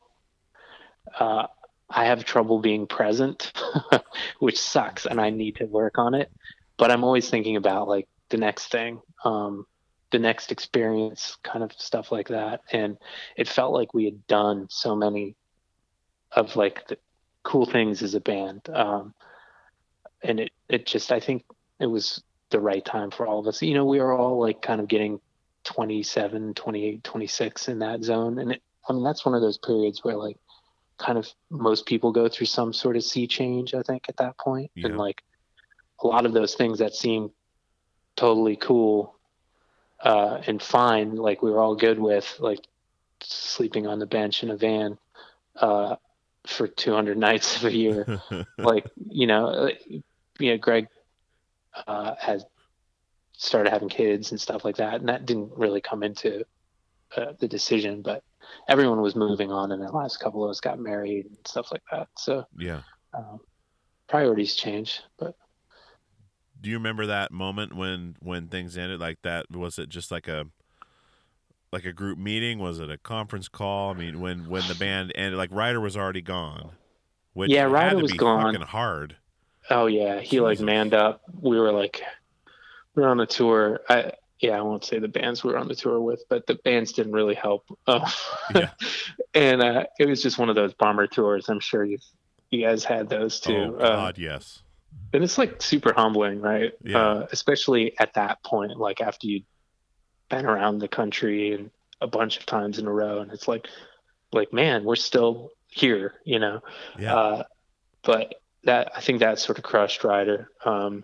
[1.19, 1.47] uh
[1.89, 3.51] I have trouble being present
[4.39, 6.31] which sucks and I need to work on it
[6.79, 9.65] but I'm always thinking about like the next thing um
[10.11, 12.97] the next experience kind of stuff like that and
[13.37, 15.35] it felt like we had done so many
[16.31, 16.97] of like the
[17.43, 19.13] cool things as a band um
[20.23, 21.43] and it it just I think
[21.79, 23.61] it was the right time for all of us.
[23.61, 25.21] You know, we were all like kind of getting
[25.65, 30.03] 27, 28, 26 in that zone, and it, I mean that's one of those periods
[30.03, 30.37] where like
[30.97, 33.73] kind of most people go through some sort of sea change.
[33.73, 34.87] I think at that point, Yeah.
[34.87, 35.21] and like
[36.01, 37.31] a lot of those things that seem
[38.15, 39.15] totally cool
[40.01, 42.65] uh, and fine, like we were all good with, like
[43.21, 44.97] sleeping on the bench in a van
[45.57, 45.95] uh,
[46.45, 48.21] for 200 nights of a year
[48.57, 50.87] like you know you know greg
[51.87, 52.41] uh had
[53.33, 56.43] started having kids and stuff like that and that didn't really come into
[57.17, 58.23] uh, the decision but
[58.67, 61.83] everyone was moving on and the last couple of us got married and stuff like
[61.91, 62.81] that so yeah.
[63.13, 63.39] um,
[64.07, 65.35] priorities change but
[66.61, 69.49] Do you remember that moment when when things ended like that?
[69.51, 70.45] Was it just like a
[71.71, 72.59] like a group meeting?
[72.59, 73.91] Was it a conference call?
[73.91, 76.71] I mean, when when the band ended, like Ryder was already gone.
[77.33, 78.53] Which Yeah, Ryder was gone.
[78.53, 79.15] Fucking hard.
[79.69, 82.01] oh yeah he like manned up we were like
[82.95, 85.67] we were on the tour i yeah i won't say the bands we were on
[85.67, 88.09] the tour with but the bands didn't really help uh,
[88.55, 88.71] Yeah.
[89.35, 91.99] and uh it was just one of those bomber tours i'm sure you
[92.49, 94.63] you guys had those too Oh God, yes.
[95.13, 96.97] And it's like super humbling right Yeah.
[96.99, 99.45] uh, especially at that point like after you'd
[100.29, 101.71] been around the country and
[102.01, 103.67] a bunch of times in a row and it's like
[104.31, 106.61] like man we're still here you know
[106.97, 107.15] Yeah.
[107.15, 107.43] uh,
[108.03, 111.03] but that i think that sort of crushed ryder um,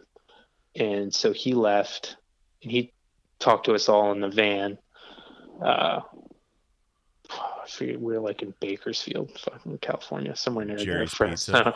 [0.76, 2.18] and so he left
[2.62, 2.92] and he
[3.40, 4.78] talked to us all in the van
[5.64, 6.02] uh,
[7.66, 11.30] I forget, we were like in Bakersfield, fucking California, somewhere near Jerry's there.
[11.30, 11.76] Pizza.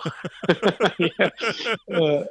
[1.00, 1.30] Yeah.
[1.94, 2.26] Uh,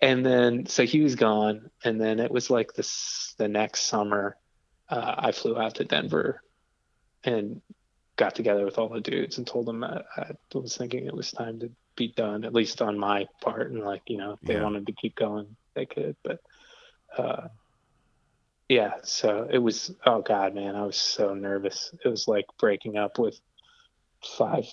[0.00, 4.36] and then so he was gone, and then it was like this the next summer,
[4.88, 6.40] uh, I flew out to Denver,
[7.24, 7.60] and
[8.16, 11.30] got together with all the dudes and told them that I was thinking it was
[11.32, 14.54] time to be done, at least on my part, and like you know if they
[14.54, 14.62] Yeah.
[14.62, 16.40] wanted to keep going, they could, but.
[17.16, 17.48] Uh,
[18.68, 21.94] yeah, so it was oh god, man, I was so nervous.
[22.04, 23.40] It was like breaking up with
[24.36, 24.64] five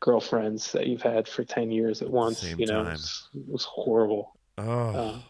[0.00, 2.82] girlfriends that you've had for 10 years at once, Same you know.
[2.82, 4.36] It was, it was horrible.
[4.58, 5.22] Oh, Um,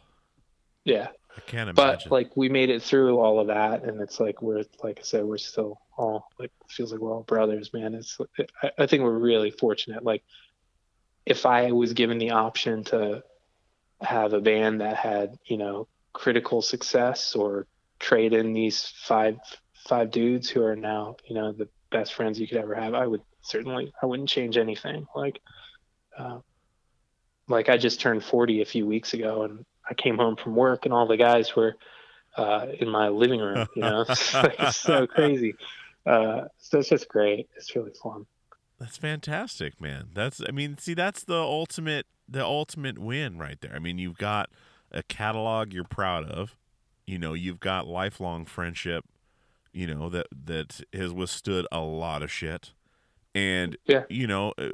[0.84, 1.08] yeah.
[1.36, 1.74] I can't imagine.
[1.74, 5.02] But like we made it through all of that and it's like we're like I
[5.02, 7.94] said we're still all like feels like we're all brothers, man.
[7.94, 8.18] It's
[8.62, 10.22] I, I think we're really fortunate like
[11.26, 13.24] if I was given the option to
[14.00, 17.66] have a band that had, you know, critical success or
[18.05, 19.39] trade in these five
[19.89, 23.06] five dudes who are now, you know, the best friends you could ever have, I
[23.06, 25.06] would certainly I wouldn't change anything.
[25.14, 25.40] Like
[26.18, 26.39] uh,
[27.48, 30.85] like I just turned 40 a few weeks ago and I came home from work
[30.85, 31.76] and all the guys were
[32.36, 35.55] uh, in my living room, you know, it's, like, it's so crazy.
[36.06, 37.48] Uh, so it's just great.
[37.56, 38.26] It's really fun.
[38.78, 40.09] That's fantastic, man.
[40.12, 43.72] That's I mean, see that's the ultimate the ultimate win right there.
[43.74, 44.51] I mean, you've got
[44.90, 46.56] a catalog you're proud of.
[47.06, 49.05] You know, you've got lifelong friendship,
[49.72, 52.72] you know, that that has withstood a lot of shit.
[53.35, 54.05] And Yeah.
[54.09, 54.70] you know, uh,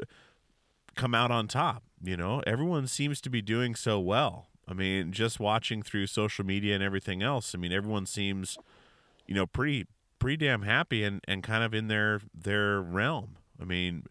[0.94, 2.40] come out on top, you know.
[2.46, 4.48] Everyone seems to be doing so well.
[4.68, 8.56] I mean, just watching through social media and everything else, I mean, everyone seems
[9.26, 9.86] you know, pretty
[10.18, 13.36] pretty damn happy and, and kind of in their their realm.
[13.60, 14.04] I mean,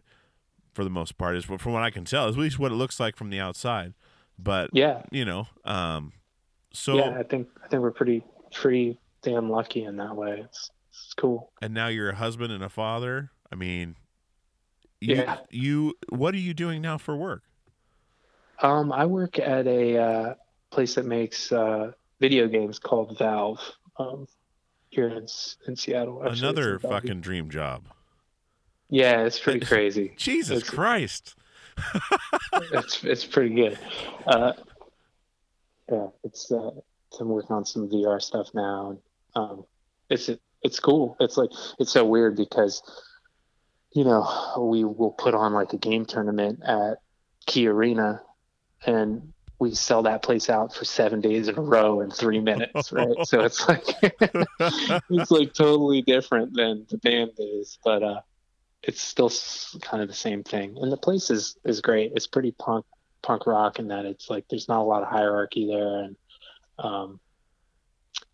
[0.72, 2.76] for the most part, is from what I can tell, is at least what it
[2.76, 3.94] looks like from the outside.
[4.38, 5.02] But Yeah.
[5.10, 6.12] you know, um,
[6.72, 8.22] so yeah, I think I think we're pretty
[8.52, 10.40] pretty damn lucky in that way.
[10.44, 11.50] It's it's cool.
[11.62, 13.30] and now you're a husband and a father.
[13.52, 13.96] I mean,
[15.00, 15.38] you, Yeah.
[15.50, 17.42] you what are you doing now for work?
[18.62, 20.34] Um, I work at a uh,
[20.70, 23.60] place that makes uh, video games called Valve.
[23.98, 24.26] Um,
[24.90, 25.26] here in
[25.68, 26.22] in Seattle.
[26.24, 27.84] Actually, Another in fucking dream job.
[28.88, 30.14] Yeah, it's pretty crazy.
[30.16, 31.36] Jesus It's- Christ.
[32.72, 33.78] it's it's pretty good.
[34.26, 34.52] Uh,
[35.90, 36.70] yeah, it's uh,
[37.18, 38.98] I'm working on some VR stuff now.
[39.34, 39.64] Um,
[40.08, 40.30] it's
[40.62, 41.16] it's cool.
[41.20, 42.82] It's like it's so weird because
[43.92, 44.26] you know
[44.58, 46.98] we will put on like a game tournament at
[47.46, 48.22] Key Arena,
[48.86, 52.92] and we sell that place out for seven days in a row in three minutes,
[52.92, 53.08] right?
[53.24, 53.84] so it's like
[55.10, 58.20] it's like totally different than the band days, but uh,
[58.82, 59.30] it's still
[59.80, 60.76] kind of the same thing.
[60.80, 62.12] And the place is is great.
[62.14, 62.86] It's pretty punk
[63.22, 66.16] punk rock and that it's like there's not a lot of hierarchy there, and
[66.78, 67.20] um,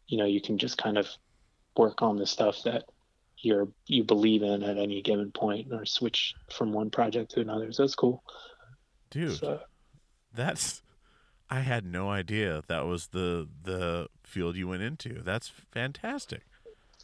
[0.07, 1.09] you know you can just kind of
[1.77, 2.85] work on the stuff that
[3.39, 7.73] you're you believe in at any given point, or switch from one project to another.
[7.73, 8.23] So it's cool.
[9.11, 9.61] Dude, So,
[10.35, 10.83] that's
[11.49, 15.23] I had no idea that was the the field you went into.
[15.23, 16.43] That's fantastic.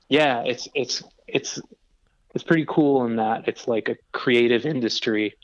[0.09, 1.61] yeah it's it's it's
[2.35, 5.35] it's pretty cool in that it's like a creative industry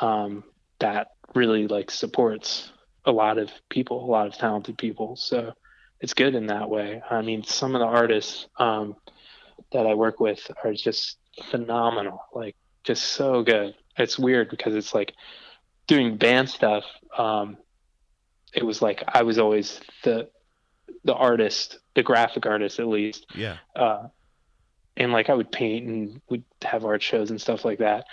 [0.00, 0.44] um,
[0.78, 2.70] that really like supports
[3.04, 5.52] a lot of people a lot of talented people so
[6.00, 8.94] it's good in that way i mean some of the artists um,
[9.72, 11.16] that i work with are just
[11.50, 15.14] phenomenal like just so good it's weird because it's like
[15.86, 16.84] doing band stuff
[17.16, 17.56] um,
[18.54, 20.28] it was like i was always the
[21.04, 23.56] the artist the graphic artist at least Yeah.
[23.74, 24.08] uh,
[24.96, 28.04] and like I would paint and we'd have art shows and stuff like that.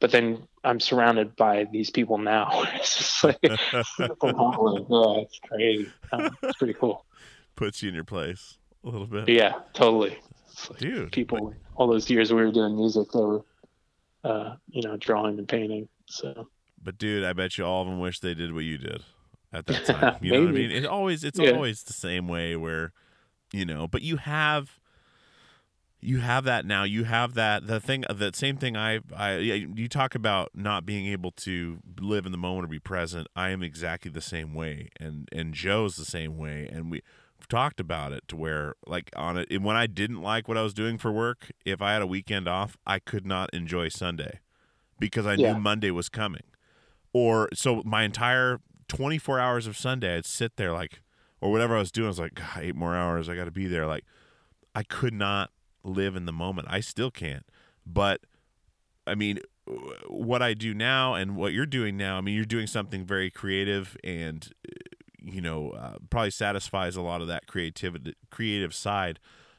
[0.00, 2.64] But then I'm surrounded by these people now.
[2.74, 3.38] it's just like
[4.20, 4.86] phenomenal.
[5.16, 5.90] yeah, it's crazy.
[6.12, 7.04] Um, it's pretty cool.
[7.54, 9.28] Puts you in your place a little bit.
[9.28, 10.18] Yeah, totally.
[10.70, 11.12] Like Dude.
[11.12, 13.42] people all those years we were doing music, they were,
[14.24, 15.88] uh, you know, drawing and painting.
[16.06, 16.48] So
[16.82, 19.02] But dude, I bet you all of them wish they did what you did
[19.52, 20.16] at that time.
[20.22, 20.70] You know what I mean?
[20.70, 21.52] It always it's Yeah.
[21.52, 22.92] always the same way where
[23.52, 24.78] you know, but you have
[26.06, 26.84] you have that now.
[26.84, 31.06] You have that the thing that same thing I I you talk about not being
[31.06, 33.26] able to live in the moment or be present.
[33.34, 37.02] I am exactly the same way and and Joe's the same way and we
[37.48, 40.74] talked about it to where like on it when I didn't like what I was
[40.74, 44.38] doing for work, if I had a weekend off, I could not enjoy Sunday
[45.00, 45.52] because I Yeah.
[45.54, 46.44] knew Monday was coming.
[47.12, 51.02] Or so my entire 24 hours of Sunday, I'd sit there like,
[51.40, 53.50] or whatever I was doing, I was like, God, eight more hours, I got to
[53.50, 53.86] be there.
[53.86, 54.04] Like,
[54.74, 55.50] I could not
[55.86, 56.68] live in the moment.
[56.70, 57.46] I still can't.
[57.86, 58.20] But
[59.06, 59.40] I mean,
[60.08, 63.30] what I do now and what you're doing now, I mean, you're doing something very
[63.30, 64.72] creative and, uh,
[65.22, 69.18] you know, uh, probably satisfies a lot of that creativity, creative side.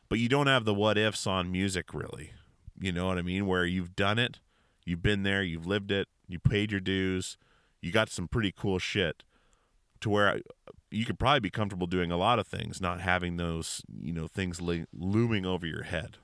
[0.09, 2.31] But you don't have the what ifs on music, really.
[2.79, 3.47] You know what I mean?
[3.47, 4.39] Where you've done it,
[4.85, 7.37] you've been there, you've lived it, you paid your dues,
[7.81, 9.23] you got some pretty cool shit.
[10.01, 10.39] To where
[10.91, 14.27] you could probably be comfortable doing a lot of things, not having those you know
[14.27, 16.17] things lo- looming over your head.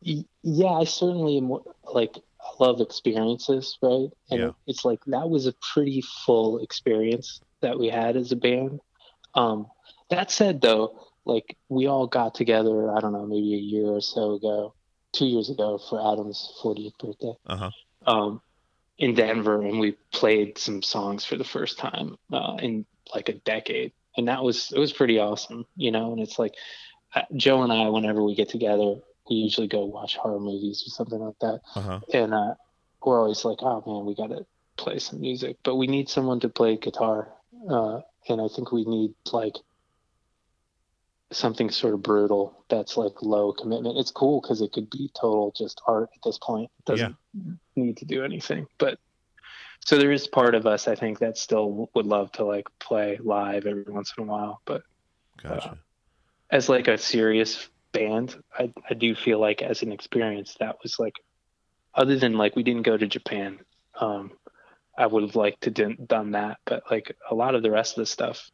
[0.00, 1.50] Yeah i certainly am
[1.92, 4.50] like i love experiences right and Yeah.
[4.66, 8.80] it's like that was a pretty full experience that we had as a band
[9.34, 9.66] um
[10.10, 14.00] that said though like we all got together i don't know maybe a year or
[14.00, 14.74] so ago
[15.12, 17.70] two years ago for adam's 40th birthday Uh huh.
[18.12, 18.42] um
[18.98, 22.84] in denver and we played some songs for the first time uh in
[23.14, 23.92] like a decade.
[24.16, 26.12] And that was it was pretty awesome you know?
[26.12, 26.54] And it's like
[27.14, 28.94] uh, joe and i whenever we get together
[29.28, 31.60] we usually go watch horror movies or something like that.
[31.74, 32.00] Uh huh.
[32.12, 32.54] and uh
[33.04, 34.46] we're always like oh man we gotta
[34.76, 35.56] play some music.
[35.62, 37.28] But we need someone to play guitar
[37.70, 39.54] uh and i think we need like
[41.32, 43.98] something sort of brutal that's like low commitment.
[43.98, 46.70] It's cool because it could be total just art at this point.
[46.78, 47.16] It doesn't
[47.76, 48.66] need to do anything.
[48.78, 48.98] But
[49.84, 53.18] so there is part of us i think that still would love to like play
[53.22, 54.82] live every once in a while but
[55.42, 55.78] Gotcha.
[56.50, 60.98] as like a serious band I, I do feel like as an experience that was
[60.98, 61.16] like
[61.94, 63.58] other than like we didn't go to japan
[64.00, 64.30] um
[64.96, 67.98] i would have liked to done done that but like a lot of the rest
[67.98, 68.50] of the stuff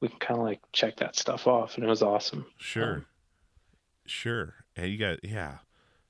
[0.00, 2.94] we can kind of like check that stuff off and it was awesome Sure.
[2.94, 3.06] Um,
[4.06, 4.54] sure.
[4.76, 5.58] And you got yeah,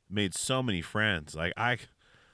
[0.09, 1.35] made so many friends.
[1.35, 1.79] Like I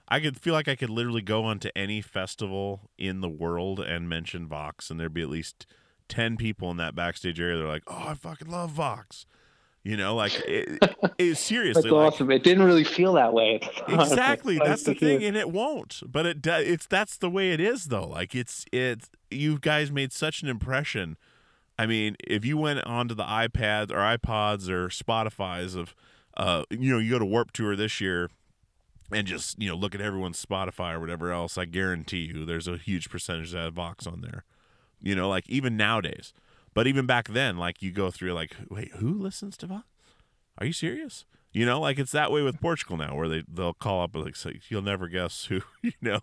[0.08, 4.08] I could feel like I could literally go onto any festival in the world and
[4.08, 5.66] mention Vaux and there'd be at least
[6.08, 9.26] 10 people in that backstage area they're like, "Oh, I fucking love Vaux."
[9.86, 10.82] You know, like it,
[11.18, 12.28] it seriously that's like, awesome.
[12.32, 14.00] It didn't really feel that way at the time.
[14.00, 14.58] exactly.
[14.58, 17.84] That's the thing and it won't but it does it's that's the way it is
[17.84, 18.08] though.
[18.08, 21.16] Like it's it's you guys made such an impression.
[21.78, 25.94] I mean if you went onto the ipads or ipods or spotify's of
[26.36, 28.28] uh you know you go to Warped Tour this year
[29.12, 32.66] and just you know look at everyone's spotify or whatever else i guarantee you there's
[32.66, 34.44] a huge percentage that have Vaux on there.
[35.00, 36.32] You know like even nowadays.
[36.74, 39.84] But even back then like you go through like wait who listens to Vaux?
[40.58, 41.24] Are you serious?
[41.52, 44.24] You know like it's that way with portugal now where they they'll call up and
[44.24, 46.20] like say you'll never guess who you know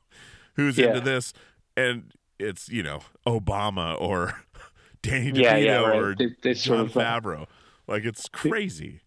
[0.56, 0.88] who's Yeah.
[0.90, 1.34] into this?
[1.78, 4.42] And it's you know obama or
[5.02, 5.98] danny devito Yeah, yeah, right.
[6.00, 7.48] or They- they sort of, uh, favreau.
[7.88, 9.02] Like it's crazy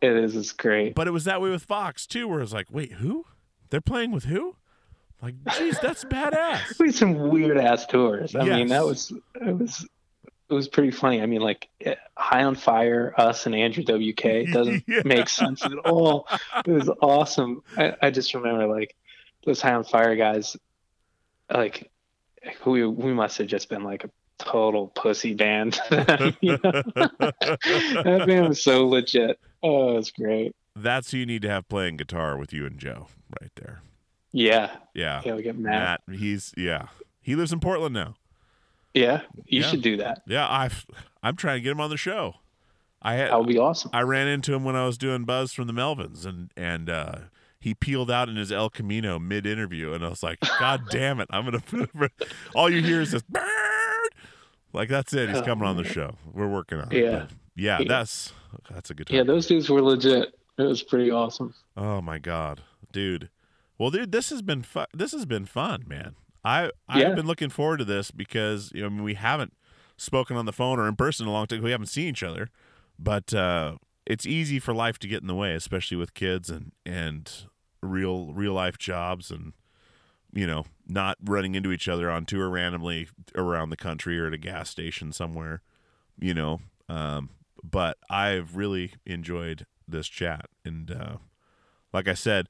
[0.00, 2.66] it is it's great but it was that way with Vaux too where it's like
[2.70, 3.24] wait who
[3.70, 4.56] they're playing with who
[5.22, 8.36] like geez that's badass we had some weird ass tours.
[8.36, 9.10] I mean, that was
[9.40, 9.86] it was
[10.50, 11.22] it was pretty funny.
[11.22, 15.00] I mean, like eh, High on Fire, us and Andrew WK doesn't Yeah.
[15.06, 16.28] make sense at all.
[16.66, 17.62] It was awesome.
[17.78, 18.94] I, I just remember like
[19.46, 20.54] those High on Fire guys,
[21.50, 21.90] like
[22.66, 25.80] we we must have just been like a total pussy band.
[25.90, 26.36] That
[28.26, 29.38] band was so legit.
[29.64, 30.54] Oh, that's great.
[30.76, 33.06] that's who you need to have playing guitar with you and joe
[33.40, 33.80] right there
[34.32, 36.00] Yeah, yeah yeah, we get mad.
[36.08, 36.88] matt he's yeah
[37.22, 38.14] he lives in portland now
[38.94, 39.66] Yeah, you Yeah.
[39.68, 40.22] should do that.
[40.26, 40.86] Yeah, I've
[41.22, 42.34] I'm trying to get him on the show.
[43.02, 43.90] I had That would be awesome.
[43.92, 47.14] I ran into him when I was doing Buzz from the Melvins, and and uh,
[47.58, 51.18] he peeled out in his El Camino mid interview, and I was like, God damn
[51.20, 51.90] it, I'm gonna put
[52.54, 53.42] all you hear is this bird.
[54.72, 55.28] Like that's it.
[55.30, 56.14] He's coming on the show.
[56.32, 57.02] We're working on it.
[57.04, 57.18] Yeah.
[57.20, 57.88] But yeah, Yeah.
[57.88, 58.32] that's
[58.70, 59.10] that's a good.
[59.10, 60.34] Yeah, those dudes were legit.
[60.58, 61.54] It was pretty awesome.
[61.76, 62.62] Oh my god,
[62.92, 63.28] dude.
[63.78, 64.86] Well, dude, this has been fun.
[64.94, 66.14] This has been fun, man.
[66.44, 67.14] I I've Yeah.
[67.14, 69.52] been looking forward to this because you know I mean, we haven't
[69.96, 71.62] spoken on the phone or in person in a long time.
[71.62, 72.50] We haven't seen each other,
[72.98, 73.76] but uh,
[74.06, 77.30] it's easy for life to get in the way, especially with kids and and
[77.82, 79.52] real real life jobs and
[80.32, 84.32] you know not running into each other on tour randomly around the country or at
[84.34, 85.62] a gas station somewhere.
[86.18, 87.30] You know, um,
[87.68, 91.16] but I've really enjoyed this chat and uh,
[91.92, 92.48] like I said,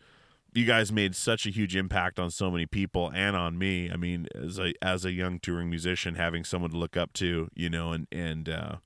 [0.54, 3.90] you guys made such a huge impact on so many people and on me.
[3.90, 7.48] I mean, as a as a young touring musician, having someone to look up to,
[7.54, 8.76] you know, and and uh,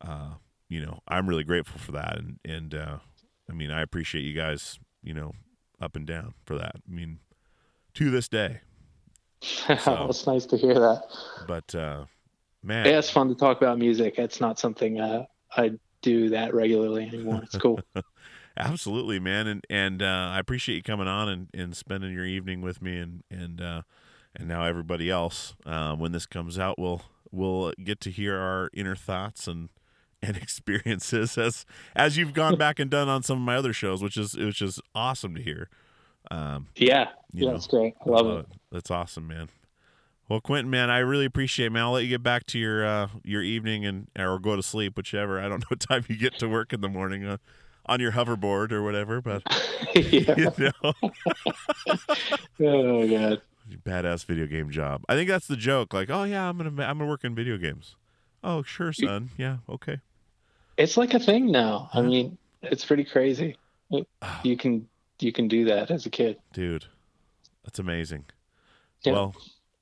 [0.00, 0.30] uh,
[0.68, 2.18] you know, I'm really grateful for that.
[2.18, 2.98] And and uh,
[3.48, 5.32] I mean, I appreciate you guys, you know,
[5.80, 6.76] up and down for that.
[6.88, 7.20] I mean,
[7.94, 8.60] to this day.
[9.80, 11.02] So- it's nice to hear that.
[11.48, 12.04] But uh,
[12.62, 14.18] man, Yeah, it's fun to talk about music.
[14.18, 15.24] It's not something uh,
[15.56, 15.72] I
[16.02, 17.42] do that regularly anymore.
[17.44, 17.80] It's cool.
[18.56, 22.60] Absolutely, man, and and uh, I appreciate you coming on and, and spending your evening
[22.60, 23.82] with me, and and uh,
[24.34, 25.54] and now everybody else.
[25.64, 29.68] Uh, when this comes out, we'll we'll get to hear our inner thoughts and
[30.22, 31.64] and experiences as
[31.94, 34.60] as you've gone back and done on some of my other shows, which is which
[34.60, 35.68] is awesome to hear.
[36.30, 37.94] Um, yeah, yeah, know, it's great.
[38.04, 38.46] I love it.
[38.70, 39.48] That's awesome, man.
[40.30, 41.82] Well, Quentin, man, I really appreciate it, man.
[41.82, 44.96] I'll let you get back to your uh, your evening and or go to sleep,
[44.96, 45.40] whichever.
[45.40, 47.38] I don't know what time you get to work in the morning uh,
[47.86, 49.42] on your hoverboard or whatever, but
[49.96, 50.36] yeah.
[50.36, 50.52] you
[50.84, 50.92] know,
[52.60, 53.42] Oh god.
[53.84, 55.02] badass video game job.
[55.08, 55.92] I think that's the joke.
[55.92, 57.96] Like, oh yeah, I'm gonna I'm gonna work in video games.
[58.44, 59.30] Oh sure, son.
[59.36, 59.98] Yeah, okay.
[60.76, 61.90] It's like a thing now.
[61.92, 63.56] I mean, it's pretty crazy.
[64.44, 64.86] You can
[65.18, 66.36] you can do that as a kid.
[66.52, 66.84] Dude,
[67.64, 68.26] that's amazing.
[69.02, 69.14] Yeah.
[69.14, 69.34] Well,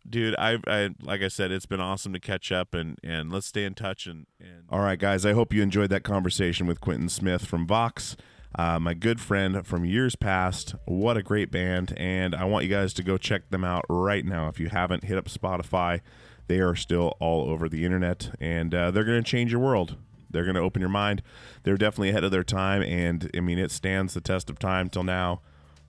[0.09, 3.47] dude, I, I like I said, it's been awesome to catch up and and let's
[3.47, 4.65] stay in touch and and.
[4.71, 5.25] All right, guys.
[5.25, 8.17] I hope you enjoyed that conversation with Quentin Smith from Vaux,
[8.55, 10.75] uh, my good friend from years past.
[10.85, 14.25] What a great band, and I want you guys to go check them out right
[14.25, 14.49] now.
[14.49, 16.01] If you haven't, hit up Spotify.
[16.49, 19.97] They are still all over the internet, and uh, they're going to change your world.
[20.31, 21.23] They're going to open your mind.
[21.63, 24.89] They're definitely ahead of their time, and I mean, it stands the test of time
[24.89, 25.41] till now.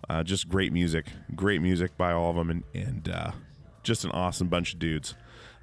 [0.10, 3.32] Uh, just great music, great music by all of them, and, and uh,
[3.84, 5.16] just an awesome bunch of dudes.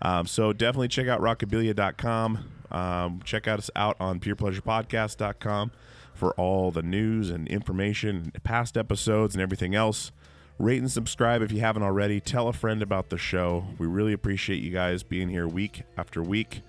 [0.02, 2.52] Um, so definitely check out rockabilia.com.
[2.70, 5.70] Um, check out us out on purepleasurepodcast.com
[6.14, 10.12] for all the news and information, past episodes, and everything else.
[10.58, 12.18] Rate and subscribe if you haven't already.
[12.18, 13.66] Tell a friend about the show.
[13.78, 16.62] We really appreciate you guys being here week after week.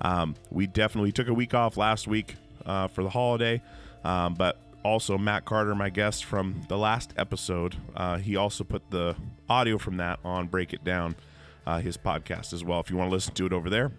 [0.00, 3.62] Um, we definitely took a week off last week uh, for the holiday,
[4.04, 8.90] um, but also Matt Carter, my guest from the last episode, uh, he also put
[8.90, 9.16] the
[9.52, 11.14] audio from that on Break It Down,
[11.66, 12.80] uh, his podcast as well.
[12.80, 13.92] If you want to listen to it over there,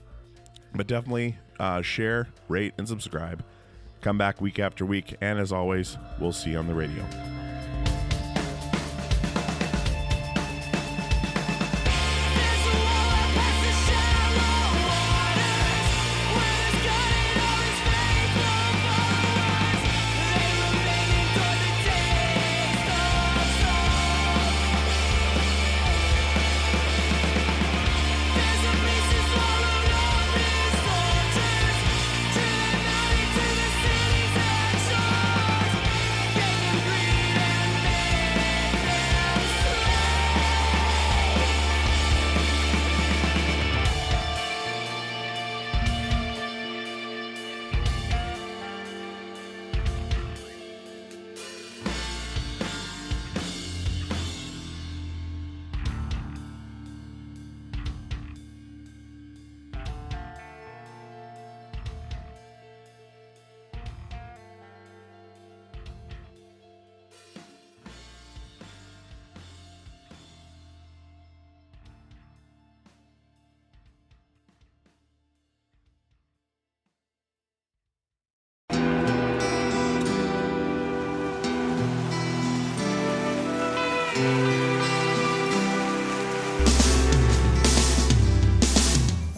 [0.74, 3.44] but definitely uh, share, rate, and subscribe.
[4.02, 7.06] Come back week after week, and as always, we'll see you on the radio.